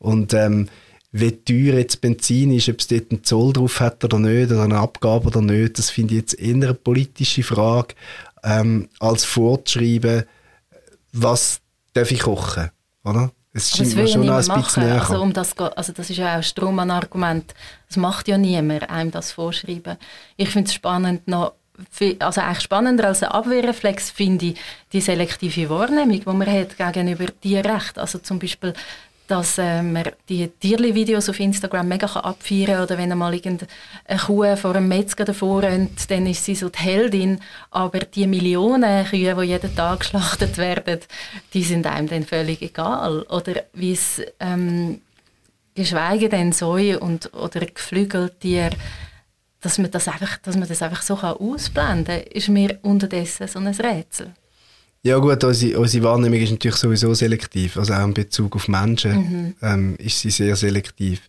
Und 0.00 0.34
ähm, 0.34 0.68
wie 1.12 1.30
teuer 1.30 1.78
jetzt 1.78 2.00
Benzin 2.00 2.52
ist, 2.52 2.68
ob 2.68 2.80
es 2.80 2.88
dort 2.88 3.10
einen 3.10 3.22
Zoll 3.22 3.52
drauf 3.52 3.78
hat 3.78 4.02
oder 4.02 4.18
nicht, 4.18 4.50
oder 4.50 4.62
eine 4.62 4.78
Abgabe 4.78 5.28
oder 5.28 5.42
nicht, 5.42 5.78
das 5.78 5.90
finde 5.90 6.14
ich 6.14 6.20
jetzt 6.22 6.40
eher 6.40 6.54
eine 6.54 6.74
politische 6.74 7.42
Frage 7.42 7.94
ähm, 8.42 8.88
als 8.98 9.24
vorzuschreiben, 9.24 10.24
was 11.12 11.60
darf 11.92 12.10
ich 12.10 12.20
kochen, 12.20 12.70
oder? 13.04 13.32
Es 13.54 13.70
scheint 13.70 13.94
mir 13.94 14.08
schon 14.08 14.28
ein 14.28 14.36
bisschen 14.36 14.82
näher. 14.82 15.02
Also, 15.02 15.20
um 15.20 15.32
das, 15.32 15.56
also 15.58 15.92
das 15.92 16.08
ist 16.08 16.16
ja 16.16 16.32
auch 16.32 16.36
ein 16.36 16.42
Strohmann-Argument. 16.42 17.52
Das 17.86 17.98
macht 17.98 18.28
ja 18.28 18.38
niemand, 18.38 18.88
einem 18.88 19.10
das 19.10 19.32
vorschreiben. 19.32 19.98
Ich 20.36 20.48
finde 20.48 20.68
es 20.68 20.74
spannend 20.74 21.28
noch, 21.28 21.52
also 22.18 22.40
eigentlich 22.40 22.60
spannender 22.60 23.08
als 23.08 23.22
ein 23.22 23.30
Abwehrreflex 23.30 24.10
finde 24.10 24.46
ich 24.46 24.60
die 24.92 25.02
selektive 25.02 25.68
Wahrnehmung, 25.68 26.20
die 26.20 26.24
man 26.24 26.50
hat 26.50 26.78
gegenüber 26.78 27.26
Tierrecht. 27.40 27.98
Also 27.98 28.20
zum 28.20 28.38
Beispiel 28.38 28.72
dass 29.32 29.56
äh, 29.56 29.82
man 29.82 30.04
die 30.28 30.46
Tierli-Videos 30.46 31.30
auf 31.30 31.40
Instagram 31.40 31.88
mega 31.88 32.06
abfeiern 32.06 32.66
kann 32.66 32.82
oder 32.82 32.98
wenn 32.98 33.16
mal 33.16 33.32
irgendeine 33.32 33.66
Kuh 34.26 34.56
vor 34.56 34.76
einem 34.76 34.88
Metzger 34.88 35.24
davor 35.24 35.62
rennt, 35.62 36.10
dann 36.10 36.26
ist 36.26 36.44
sie 36.44 36.54
so 36.54 36.68
die 36.68 36.78
Heldin, 36.78 37.40
aber 37.70 38.00
die 38.00 38.26
Millionen 38.26 39.06
Kühe, 39.06 39.34
die 39.34 39.46
jeden 39.46 39.74
Tag 39.74 40.00
geschlachtet 40.00 40.58
werden, 40.58 41.00
die 41.54 41.62
sind 41.62 41.86
einem 41.86 42.08
dann 42.08 42.24
völlig 42.24 42.60
egal. 42.60 43.22
Oder 43.22 43.62
wie 43.72 43.92
es 43.92 44.20
ähm, 44.38 45.00
geschweige 45.74 46.28
denn 46.28 46.52
Säue 46.52 47.00
und, 47.00 47.32
oder 47.32 47.60
Geflügeltiere 47.60 48.76
dass 49.62 49.78
man 49.78 49.92
das 49.92 50.08
einfach, 50.08 50.38
dass 50.38 50.56
man 50.56 50.68
das 50.68 50.82
einfach 50.82 51.02
so 51.02 51.14
ausblenden 51.14 52.16
kann, 52.20 52.32
ist 52.32 52.48
mir 52.48 52.80
unterdessen 52.82 53.46
so 53.46 53.60
ein 53.60 53.68
Rätsel. 53.68 54.34
Ja 55.04 55.18
gut, 55.18 55.42
unsere, 55.42 55.78
unsere 55.80 56.04
Wahrnehmung 56.04 56.40
ist 56.40 56.52
natürlich 56.52 56.76
sowieso 56.76 57.12
selektiv, 57.12 57.76
also 57.76 57.92
auch 57.92 58.04
in 58.04 58.14
Bezug 58.14 58.54
auf 58.54 58.68
Menschen 58.68 59.16
mhm. 59.16 59.54
ähm, 59.60 59.96
ist 59.98 60.20
sie 60.20 60.30
sehr 60.30 60.54
selektiv. 60.54 61.28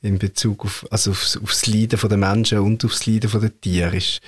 In 0.00 0.18
Bezug 0.18 0.64
auf, 0.64 0.86
also 0.90 1.10
aufs, 1.10 1.36
aufs 1.36 1.66
Leiden 1.66 1.98
der 2.08 2.16
Menschen 2.16 2.60
und 2.60 2.84
aufs 2.84 3.06
Leiden 3.06 3.30
der 3.40 3.60
Tiere 3.60 3.96
ist, 3.96 4.20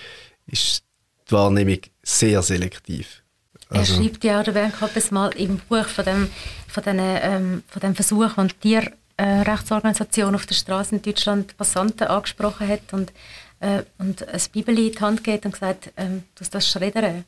ist 0.46 0.82
die 1.28 1.32
Wahrnehmung 1.32 1.78
sehr 2.02 2.42
selektiv. 2.42 3.22
Also, 3.68 3.94
er 3.94 4.02
schreibt 4.02 4.24
ja 4.24 4.40
auch, 4.40 4.44
der 4.44 4.52
Bernd 4.52 5.12
mal 5.12 5.30
im 5.30 5.58
Buch 5.68 5.86
von 5.86 6.04
dem, 6.04 6.28
von 6.66 6.82
den, 6.82 6.98
ähm, 6.98 7.62
von 7.68 7.80
dem 7.80 7.94
Versuch, 7.94 8.34
den 8.34 8.48
die 8.48 8.80
Tierrechtsorganisation 9.16 10.34
auf 10.34 10.46
der 10.46 10.56
Straße 10.56 10.96
in 10.96 11.02
Deutschland 11.02 11.56
Passanten 11.56 12.08
angesprochen 12.08 12.66
hat 12.66 12.92
und, 12.92 13.12
äh, 13.60 13.84
und 13.98 14.28
ein 14.28 14.40
Bibel 14.52 14.76
in 14.76 14.92
die 14.92 14.98
Hand 14.98 15.22
geht 15.22 15.46
und 15.46 15.52
gesagt, 15.52 15.92
ähm, 15.96 16.24
du 16.34 16.44
das 16.50 16.68
schreddern, 16.68 17.24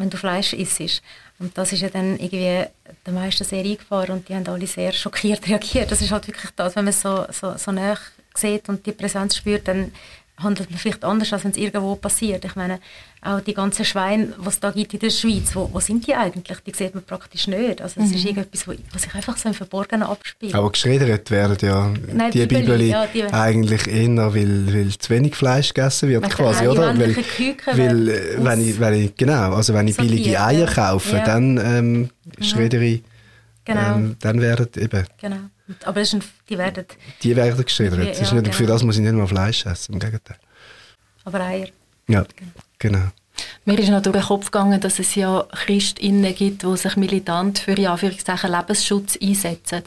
wenn 0.00 0.10
du 0.10 0.16
Fleisch 0.16 0.52
isst. 0.52 1.02
Und 1.38 1.56
das 1.56 1.72
ist 1.72 1.80
ja 1.80 1.88
dann 1.88 2.18
irgendwie 2.18 2.64
der 3.06 3.12
meisten 3.12 3.44
sehr 3.44 3.64
eingefahren 3.64 4.10
und 4.10 4.28
die 4.28 4.34
haben 4.34 4.46
alle 4.46 4.66
sehr 4.66 4.92
schockiert 4.92 5.46
reagiert. 5.48 5.90
Das 5.90 6.02
ist 6.02 6.10
halt 6.10 6.26
wirklich 6.26 6.50
das, 6.56 6.76
wenn 6.76 6.84
man 6.84 6.92
so, 6.92 7.26
so, 7.30 7.56
so 7.56 7.72
nah 7.72 7.96
sieht 8.34 8.68
und 8.68 8.84
die 8.86 8.92
Präsenz 8.92 9.36
spürt, 9.36 9.68
dann 9.68 9.92
handelt 10.42 10.70
man 10.70 10.78
vielleicht 10.78 11.04
anders, 11.04 11.32
als 11.32 11.44
wenn 11.44 11.50
es 11.50 11.56
irgendwo 11.56 11.94
passiert. 11.96 12.44
Ich 12.44 12.56
meine, 12.56 12.80
auch 13.22 13.40
die 13.40 13.52
ganzen 13.52 13.84
Schweine, 13.84 14.32
was 14.38 14.54
es 14.54 14.60
da 14.60 14.70
gibt 14.70 14.94
in 14.94 15.00
der 15.00 15.10
Schweiz, 15.10 15.54
wo, 15.54 15.68
wo 15.72 15.80
sind 15.80 16.06
die 16.06 16.14
eigentlich? 16.14 16.58
Die 16.60 16.72
sieht 16.74 16.94
man 16.94 17.04
praktisch 17.04 17.48
nicht. 17.48 17.82
Also 17.82 18.00
es 18.00 18.08
mhm. 18.08 18.14
ist 18.14 18.24
irgendetwas, 18.24 18.66
was 18.92 19.02
sich 19.02 19.14
einfach 19.14 19.36
so 19.36 19.48
im 19.48 19.54
Verborgenen 19.54 20.04
abspielt. 20.04 20.54
Aber 20.54 20.70
geschreddert 20.70 21.30
werden 21.30 21.58
ja 21.60 21.92
Nein, 22.12 22.30
die 22.30 22.46
Bibeli, 22.46 22.88
ja, 22.88 23.06
die 23.06 23.24
eigentlich 23.24 23.86
eher, 23.86 24.34
weil, 24.34 24.74
weil 24.74 24.98
zu 24.98 25.10
wenig 25.10 25.34
Fleisch 25.34 25.74
gegessen 25.74 26.08
wird 26.08 26.22
Man 26.22 26.30
quasi, 26.30 26.66
oder? 26.66 26.98
Weil, 26.98 27.14
Küken 27.14 27.78
weil, 27.78 28.08
äh, 28.08 28.36
wenn 28.38 28.68
ich, 28.68 28.80
wenn 28.80 28.94
ich, 28.94 29.16
genau, 29.16 29.52
also 29.52 29.74
wenn 29.74 29.88
ich 29.88 29.96
billige 29.96 30.40
Eier 30.40 30.66
kaufe, 30.66 31.16
ja. 31.16 31.24
dann 31.24 31.58
ähm, 31.58 32.00
mhm. 32.00 32.08
schreddere 32.42 32.84
ich, 32.84 33.02
genau. 33.64 33.96
ähm, 33.96 34.16
dann 34.20 34.40
werden 34.40 34.68
eben... 34.76 35.04
Genau. 35.20 35.36
Aber 35.84 36.00
ein, 36.00 36.24
die 36.48 36.58
werden... 36.58 36.84
Die 37.22 37.36
werden 37.36 37.64
geschreddert. 37.64 37.98
Ja, 37.98 38.10
ist 38.10 38.32
nicht, 38.32 38.44
genau. 38.44 38.56
Für 38.56 38.66
das 38.66 38.82
muss 38.82 38.96
ich 38.96 39.02
nicht 39.02 39.14
mal 39.14 39.26
Fleisch 39.26 39.66
essen, 39.66 39.94
im 39.94 39.98
Gegenteil. 39.98 40.36
Aber 41.24 41.40
Eier. 41.40 41.68
Ja, 42.08 42.24
genau. 42.78 43.08
Mir 43.64 43.78
ist 43.78 43.88
noch 43.88 44.02
durch 44.02 44.16
den 44.16 44.24
Kopf 44.24 44.46
gegangen, 44.46 44.80
dass 44.80 44.98
es 44.98 45.14
ja 45.14 45.46
Christinnen 45.52 46.34
gibt, 46.34 46.62
die 46.62 46.76
sich 46.76 46.96
militant 46.96 47.60
für 47.60 47.78
ja, 47.78 47.94
Lebensschutz 47.94 49.18
einsetzen. 49.22 49.82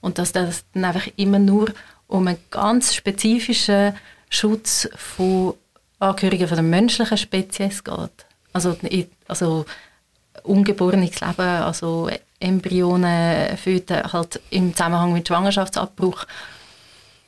Und 0.00 0.18
dass 0.18 0.32
das 0.32 0.64
dann 0.72 0.84
einfach 0.84 1.06
immer 1.16 1.38
nur 1.38 1.72
um 2.06 2.26
einen 2.26 2.38
ganz 2.50 2.94
spezifischen 2.94 3.94
Schutz 4.28 4.88
von 4.94 5.54
Angehörigen 5.98 6.48
von 6.48 6.56
der 6.56 6.64
menschlichen 6.64 7.18
Spezies 7.18 7.82
geht. 7.82 8.26
Also, 8.52 8.76
also 9.28 9.66
ungeborenes 10.42 11.20
Leben, 11.20 11.40
also 11.40 12.08
Embryonen, 12.40 13.56
Föten, 13.56 14.12
halt 14.12 14.40
im 14.50 14.74
Zusammenhang 14.74 15.12
mit 15.12 15.28
Schwangerschaftsabbruch. 15.28 16.24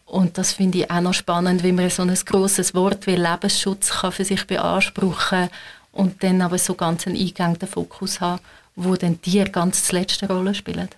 Und 0.05 0.39
das 0.39 0.53
finde 0.53 0.79
ich 0.79 0.91
auch 0.91 1.01
noch 1.01 1.15
spannend, 1.15 1.63
wie 1.63 1.73
man 1.73 1.91
so 1.91 2.03
ein 2.03 2.15
grosses 2.15 2.75
Wort 2.75 3.07
wie 3.07 3.17
Lebensschutz 3.17 3.91
kann 3.91 4.13
für 4.13 4.25
sich 4.25 4.47
beanspruchen 4.47 5.51
und 5.93 6.23
dann 6.23 6.41
aber 6.41 6.59
so 6.59 6.75
ganz 6.75 7.07
einen 7.07 7.17
eingängten 7.17 7.69
Fokus 7.69 8.21
haben, 8.21 8.41
wo 8.77 8.97
dann 8.97 9.21
Tiere 9.21 9.51
ganz 9.51 9.89
die 9.89 9.97
letzte 9.97 10.27
Rolle 10.29 10.55
spielen, 10.55 10.89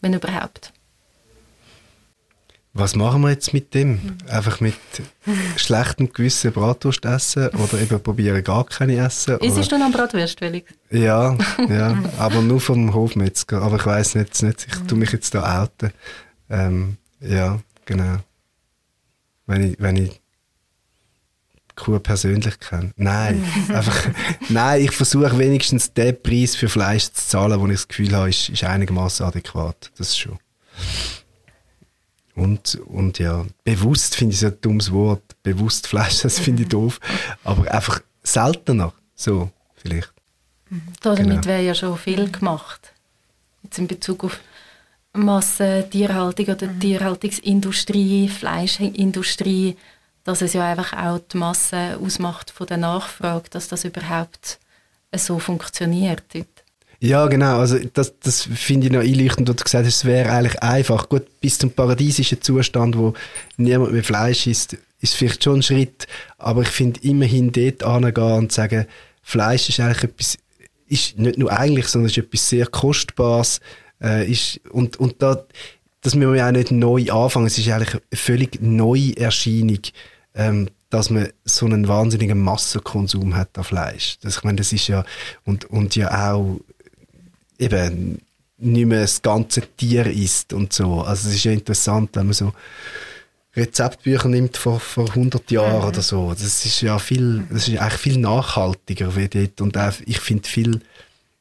wenn 0.00 0.14
überhaupt. 0.14 0.72
Was 2.74 2.96
machen 2.96 3.20
wir 3.20 3.30
jetzt 3.30 3.52
mit 3.52 3.74
dem? 3.74 4.16
Einfach 4.28 4.60
mit 4.60 4.74
schlechtem 5.56 6.10
Gewissen 6.10 6.52
Bratwurst 6.52 7.04
essen 7.04 7.48
oder 7.48 7.78
eben 7.78 8.02
probieren 8.02 8.42
gar 8.42 8.64
keine 8.64 8.96
essen? 8.96 9.38
Ist 9.40 9.70
du 9.70 9.78
noch 9.78 9.92
Bratwurst, 9.92 10.38
Felix? 10.38 10.72
Ja, 10.90 11.36
ja, 11.68 11.98
aber 12.18 12.40
nur 12.40 12.62
vom 12.62 12.94
Hofmetzger. 12.94 13.60
Aber 13.60 13.76
ich 13.76 13.84
weiß 13.84 14.14
nicht, 14.14 14.42
nicht, 14.42 14.66
ich 14.66 14.86
tue 14.86 14.96
mich 14.96 15.12
jetzt 15.12 15.34
da 15.34 15.62
outen. 15.62 15.92
Ähm, 16.48 16.96
ja, 17.20 17.60
genau. 17.84 18.16
Wenn 19.46 19.72
ich, 19.72 19.76
wenn 19.78 19.96
ich 19.96 20.22
Kuh 21.76 21.98
persönlich 21.98 22.58
kenne. 22.58 22.92
Nein, 22.96 23.44
einfach, 23.68 24.08
nein, 24.48 24.82
ich 24.82 24.92
versuche 24.92 25.38
wenigstens 25.38 25.92
den 25.92 26.20
Preis 26.22 26.54
für 26.54 26.68
Fleisch 26.68 27.10
zu 27.12 27.26
zahlen, 27.28 27.60
wo 27.60 27.66
ich 27.66 27.72
das 27.72 27.88
Gefühl 27.88 28.14
habe, 28.14 28.30
ist, 28.30 28.48
ist 28.48 28.64
einigermaßen 28.64 29.26
adäquat. 29.26 29.90
Das 29.98 30.08
ist 30.08 30.18
schon. 30.18 30.38
Und, 32.34 32.80
und 32.86 33.18
ja, 33.18 33.44
bewusst 33.64 34.16
finde 34.16 34.32
ich 34.32 34.40
so 34.40 34.46
ein 34.46 34.58
dummes 34.60 34.90
Wort. 34.92 35.22
Bewusst 35.42 35.86
Fleisch, 35.86 36.22
das 36.22 36.38
finde 36.38 36.62
ich 36.62 36.68
doof. 36.68 36.98
Aber 37.44 37.70
einfach 37.70 38.00
seltener, 38.22 38.92
so 39.14 39.50
vielleicht. 39.74 40.12
Damit 41.02 41.26
genau. 41.26 41.44
wäre 41.44 41.62
ja 41.62 41.74
schon 41.74 41.98
viel 41.98 42.30
gemacht. 42.30 42.92
Jetzt 43.62 43.78
in 43.78 43.86
Bezug 43.86 44.24
auf 44.24 44.40
Massentierhaltung 45.12 46.46
oder 46.46 46.66
mhm. 46.68 46.80
Tierhaltungsindustrie, 46.80 48.28
Fleischindustrie, 48.28 49.76
dass 50.24 50.40
es 50.40 50.54
ja 50.54 50.64
einfach 50.70 50.92
auch 50.94 51.18
die 51.18 51.36
Masse 51.36 51.98
ausmacht 52.02 52.50
von 52.50 52.66
der 52.66 52.78
Nachfrage, 52.78 53.50
dass 53.50 53.68
das 53.68 53.84
überhaupt 53.84 54.58
so 55.14 55.38
funktioniert 55.38 56.22
dort. 56.32 56.46
Ja, 57.02 57.26
genau. 57.26 57.58
Also 57.58 57.80
das, 57.94 58.16
das 58.20 58.42
finde 58.42 58.86
ich 58.86 58.92
noch 58.92 59.00
einleuchtend, 59.00 59.48
wo 59.48 59.54
du 59.54 59.64
gesagt 59.64 59.84
hast, 59.84 59.96
es 59.96 60.04
wäre 60.04 60.30
eigentlich 60.30 60.62
einfach. 60.62 61.08
Gut, 61.08 61.40
bis 61.40 61.58
zum 61.58 61.72
paradiesischen 61.72 62.40
Zustand, 62.40 62.96
wo 62.96 63.14
niemand 63.56 63.92
mehr 63.92 64.04
Fleisch 64.04 64.46
isst, 64.46 64.76
ist 65.00 65.16
vielleicht 65.16 65.42
schon 65.42 65.58
ein 65.58 65.62
Schritt. 65.64 66.06
Aber 66.38 66.62
ich 66.62 66.68
finde 66.68 67.00
immerhin 67.02 67.50
dort 67.50 67.82
angehen 67.82 68.32
und 68.34 68.52
sagen, 68.52 68.86
Fleisch 69.20 69.68
ist 69.68 69.80
eigentlich 69.80 70.04
etwas, 70.04 70.38
ist 70.86 71.18
nicht 71.18 71.38
nur 71.38 71.50
eigentlich, 71.50 71.88
sondern 71.88 72.08
ist 72.08 72.18
etwas 72.18 72.48
sehr 72.48 72.66
Kostbares. 72.66 73.58
Äh, 74.00 74.30
ist, 74.30 74.60
und, 74.70 74.96
und 75.00 75.20
da, 75.20 75.44
das 76.02 76.14
müssen 76.14 76.30
wir 76.30 76.38
ja 76.38 76.46
auch 76.46 76.52
nicht 76.52 76.70
neu 76.70 77.10
anfangen. 77.10 77.46
Es 77.46 77.58
ist 77.58 77.68
eigentlich 77.68 77.94
eine 77.94 78.02
völlig 78.12 78.62
neue 78.62 79.16
Erscheinung, 79.16 79.80
ähm, 80.36 80.68
dass 80.88 81.10
man 81.10 81.30
so 81.44 81.66
einen 81.66 81.88
wahnsinnigen 81.88 82.38
Massenkonsum 82.38 83.34
hat 83.34 83.58
an 83.58 83.64
Fleisch. 83.64 84.18
Das, 84.20 84.36
ich 84.36 84.44
meine, 84.44 84.58
das 84.58 84.72
ist 84.72 84.86
ja, 84.86 85.04
und, 85.44 85.64
und 85.64 85.96
ja 85.96 86.32
auch 86.32 86.60
eben 87.58 88.20
nicht 88.58 88.86
mehr 88.86 89.02
das 89.02 89.22
ganze 89.22 89.62
Tier 89.76 90.06
isst 90.06 90.52
und 90.52 90.72
so. 90.72 91.02
Also 91.02 91.28
es 91.28 91.36
ist 91.36 91.44
ja 91.44 91.52
interessant, 91.52 92.10
wenn 92.14 92.26
man 92.26 92.34
so 92.34 92.52
Rezeptbücher 93.54 94.28
nimmt 94.28 94.56
vor, 94.56 94.80
vor 94.80 95.08
100 95.10 95.50
Jahren 95.50 95.82
mhm. 95.82 95.88
oder 95.88 96.02
so. 96.02 96.30
Das 96.30 96.64
ist 96.64 96.80
ja 96.80 96.98
viel, 96.98 97.44
das 97.50 97.68
ist 97.68 97.78
eigentlich 97.78 98.00
viel 98.00 98.18
nachhaltiger 98.18 99.14
wie 99.16 99.28
dort 99.28 99.60
und 99.60 99.76
auch, 99.76 99.92
ich 100.06 100.20
finde 100.20 100.48
viel, 100.48 100.80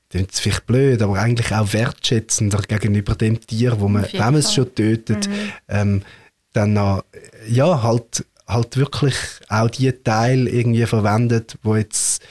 das 0.09 0.23
ist 0.23 0.39
vielleicht 0.41 0.65
blöd, 0.65 1.01
aber 1.01 1.19
eigentlich 1.19 1.53
auch 1.53 1.71
wertschätzender 1.71 2.61
gegenüber 2.63 3.15
dem 3.15 3.39
Tier, 3.39 3.79
wo 3.79 3.87
man, 3.87 4.05
wenn 4.11 4.19
man 4.19 4.35
es 4.35 4.53
schon 4.53 4.73
tötet, 4.75 5.29
mhm. 5.29 5.51
ähm, 5.69 6.01
dann 6.53 6.73
noch, 6.73 7.05
ja, 7.47 7.81
halt, 7.81 8.25
halt 8.45 8.75
wirklich 8.75 9.15
auch 9.47 9.69
die 9.69 9.91
Teile 9.91 10.49
irgendwie 10.49 10.85
verwendet, 10.85 11.57
wo 11.63 11.77
jetzt 11.77 12.21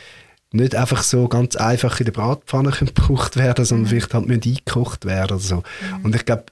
nicht 0.52 0.74
einfach 0.74 1.02
so 1.02 1.28
ganz 1.28 1.56
einfach 1.56 2.00
in 2.00 2.06
der 2.06 2.12
Bratpfanne 2.12 2.70
gebraucht 2.78 3.36
werden, 3.36 3.64
sondern 3.64 3.84
mhm. 3.84 3.88
vielleicht 3.88 4.14
halt 4.14 4.28
nicht 4.28 4.46
eingekocht 4.46 5.04
werden 5.04 5.36
oder 5.36 5.40
so. 5.40 5.56
Mhm. 5.56 6.04
Und 6.04 6.14
ich 6.14 6.24
glaube, 6.24 6.44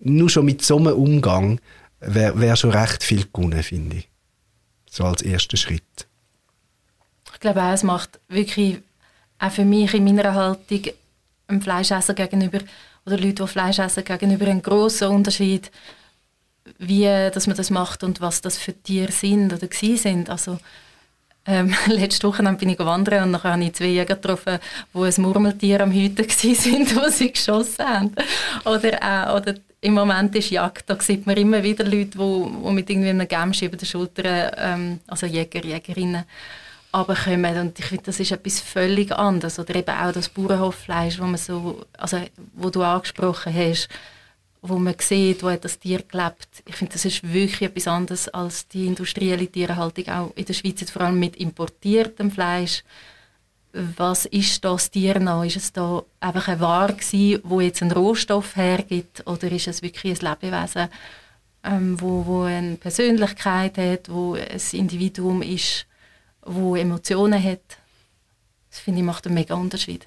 nur 0.00 0.30
schon 0.30 0.44
mit 0.44 0.62
so 0.62 0.76
einem 0.76 0.94
Umgang 0.94 1.60
wäre 2.00 2.40
wär 2.40 2.56
schon 2.56 2.70
recht 2.70 3.02
viel 3.02 3.26
gewonnen, 3.32 3.62
finde 3.62 3.98
ich. 3.98 4.08
So 4.90 5.04
als 5.04 5.22
erster 5.22 5.56
Schritt. 5.56 5.82
Ich 7.32 7.40
glaube 7.40 7.62
auch, 7.62 7.72
es 7.72 7.82
macht 7.82 8.18
wirklich 8.28 8.80
auch 9.38 9.50
für 9.50 9.64
mich 9.64 9.94
in 9.94 10.04
meiner 10.04 10.34
Haltung 10.34 10.82
einem 11.46 11.62
Fleischesser 11.62 12.14
gegenüber 12.14 12.60
oder 13.06 13.16
Leute, 13.16 13.44
die 13.44 13.46
Fleisch 13.46 13.78
essen, 13.78 14.04
gegenüber 14.04 14.46
einen 14.46 14.62
grossen 14.62 15.08
Unterschied, 15.08 15.70
wie 16.78 17.04
dass 17.04 17.46
man 17.46 17.56
das 17.56 17.70
macht 17.70 18.04
und 18.04 18.20
was 18.20 18.42
das 18.42 18.58
für 18.58 18.74
Tiere 18.74 19.12
sind 19.12 19.52
oder 19.52 19.68
sind. 19.70 20.28
Also 20.28 20.58
ähm, 21.48 21.74
letzte 21.86 22.28
Woche 22.28 22.42
bin 22.42 22.68
ich 22.68 22.78
wandern 22.78 23.24
und 23.24 23.32
dann 23.32 23.42
habe 23.42 23.64
ich 23.64 23.72
zwei 23.72 23.86
Jäger 23.86 24.14
getroffen, 24.14 24.58
die 24.94 24.98
ein 24.98 25.22
Murmeltier 25.22 25.80
am 25.80 25.90
Hüten 25.90 26.26
waren, 26.28 26.96
wo 26.96 27.08
sie 27.10 27.32
geschossen 27.32 27.84
haben. 27.84 28.12
Oder, 28.64 28.92
äh, 29.02 29.34
oder 29.34 29.54
im 29.80 29.94
Moment 29.94 30.34
ist 30.36 30.50
Jagd, 30.50 30.90
da 30.90 31.00
sieht 31.00 31.26
man 31.26 31.36
immer 31.36 31.62
wieder 31.62 31.84
Leute, 31.84 32.18
die, 32.18 32.44
die 32.66 32.72
mit 32.72 32.90
irgendwie 32.90 33.10
einem 33.10 33.26
Gemsch 33.26 33.62
über 33.62 33.76
den 33.76 33.86
Schultern, 33.86 34.50
ähm, 34.56 35.00
also 35.06 35.26
Jäger, 35.26 35.64
Jägerinnen, 35.64 36.24
runterkommen. 36.94 37.58
Und 37.58 37.78
ich 37.78 37.84
finde, 37.86 38.04
das 38.04 38.20
ist 38.20 38.32
etwas 38.32 38.60
völlig 38.60 39.12
anderes. 39.12 39.58
Oder 39.58 39.76
eben 39.76 39.94
auch 39.94 40.12
das 40.12 40.28
Bauernhoffleisch, 40.28 41.18
wo, 41.18 41.24
man 41.24 41.36
so, 41.36 41.84
also, 41.96 42.20
wo 42.54 42.70
du 42.70 42.82
angesprochen 42.82 43.54
hast, 43.54 43.88
wo 44.62 44.78
man 44.78 44.94
sieht, 44.98 45.42
wo 45.42 45.54
das 45.54 45.78
Tier 45.78 46.02
gelebt. 46.02 46.48
Ich 46.66 46.76
finde, 46.76 46.92
das 46.94 47.04
ist 47.04 47.32
wirklich 47.32 47.62
etwas 47.62 47.86
anderes 47.86 48.28
als 48.28 48.68
die 48.68 48.86
industrielle 48.86 49.46
Tierhaltung, 49.46 50.08
auch 50.08 50.32
in 50.36 50.44
der 50.44 50.54
Schweiz 50.54 50.80
jetzt 50.80 50.90
vor 50.90 51.02
allem 51.02 51.18
mit 51.18 51.36
importiertem 51.36 52.30
Fleisch. 52.30 52.82
Was 53.72 54.24
ist 54.26 54.64
das 54.64 54.90
Tier 54.90 55.20
noch? 55.20 55.44
Ist 55.44 55.56
es 55.56 55.72
da 55.72 56.02
einfach 56.20 56.48
eine 56.48 56.60
Ware 56.60 56.94
gewesen, 56.94 57.40
wo 57.44 57.60
jetzt 57.60 57.82
einen 57.82 57.92
Rohstoff 57.92 58.56
hergibt, 58.56 59.26
oder 59.26 59.50
ist 59.52 59.68
es 59.68 59.82
wirklich 59.82 60.20
ein 60.20 60.28
Lebewesen, 60.28 60.88
ähm, 61.62 62.00
wo, 62.00 62.26
wo 62.26 62.42
eine 62.42 62.76
Persönlichkeit 62.76 63.78
hat, 63.78 64.08
wo 64.08 64.34
ein 64.34 64.60
Individuum 64.72 65.42
ist, 65.42 65.86
wo 66.42 66.76
Emotionen 66.76 67.42
hat. 67.42 67.78
Das 68.70 68.80
finde 68.80 69.00
ich 69.00 69.06
macht 69.06 69.26
einen 69.26 69.34
mega 69.34 69.54
Unterschied. 69.54 70.06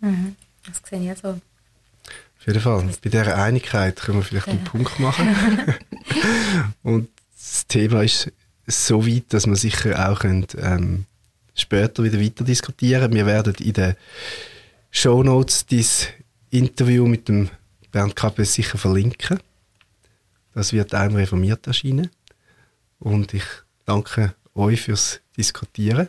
Mhm. 0.00 0.36
Das 0.66 0.82
sehe 0.88 1.12
ich 1.12 1.18
so. 1.18 1.40
Jeden 2.48 2.60
Fall. 2.62 2.88
Bei 3.02 3.10
dieser 3.10 3.36
Einigkeit 3.36 3.96
können 3.96 4.20
wir 4.20 4.24
vielleicht 4.24 4.46
ja. 4.46 4.54
einen 4.54 4.64
Punkt 4.64 4.98
machen. 4.98 5.28
Und 6.82 7.10
das 7.36 7.66
Thema 7.66 8.02
ist 8.02 8.30
so 8.66 9.06
weit, 9.06 9.24
dass 9.34 9.46
wir 9.46 9.54
sicher 9.54 10.10
auch 10.10 10.20
können, 10.20 10.46
ähm, 10.56 11.04
später 11.54 12.04
wieder 12.04 12.18
weiter 12.18 12.44
diskutieren. 12.44 13.12
Wir 13.12 13.26
werden 13.26 13.54
in 13.56 13.74
den 13.74 13.96
Show 14.90 15.22
Notes 15.22 15.66
dieses 15.66 16.08
Interview 16.48 17.06
mit 17.06 17.28
dem 17.28 17.50
Bernd 17.92 18.16
Kappes 18.16 18.54
sicher 18.54 18.78
verlinken. 18.78 19.40
Das 20.54 20.72
wird 20.72 20.94
einmal 20.94 21.20
reformiert 21.20 21.66
erscheinen. 21.66 22.08
Und 22.98 23.34
ich 23.34 23.44
danke 23.84 24.34
euch 24.54 24.80
fürs 24.80 25.20
Diskutieren 25.36 26.08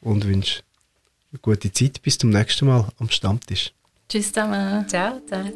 und 0.00 0.28
wünsche 0.28 0.62
eine 1.32 1.40
gute 1.40 1.72
Zeit. 1.72 2.02
Bis 2.02 2.18
zum 2.18 2.30
nächsten 2.30 2.66
Mal 2.66 2.88
am 2.98 3.10
Stammtisch. 3.10 3.72
Tschüss 4.08 4.32
zusammen. 4.32 4.88
Ciao 4.88 5.20
zusammen. 5.20 5.52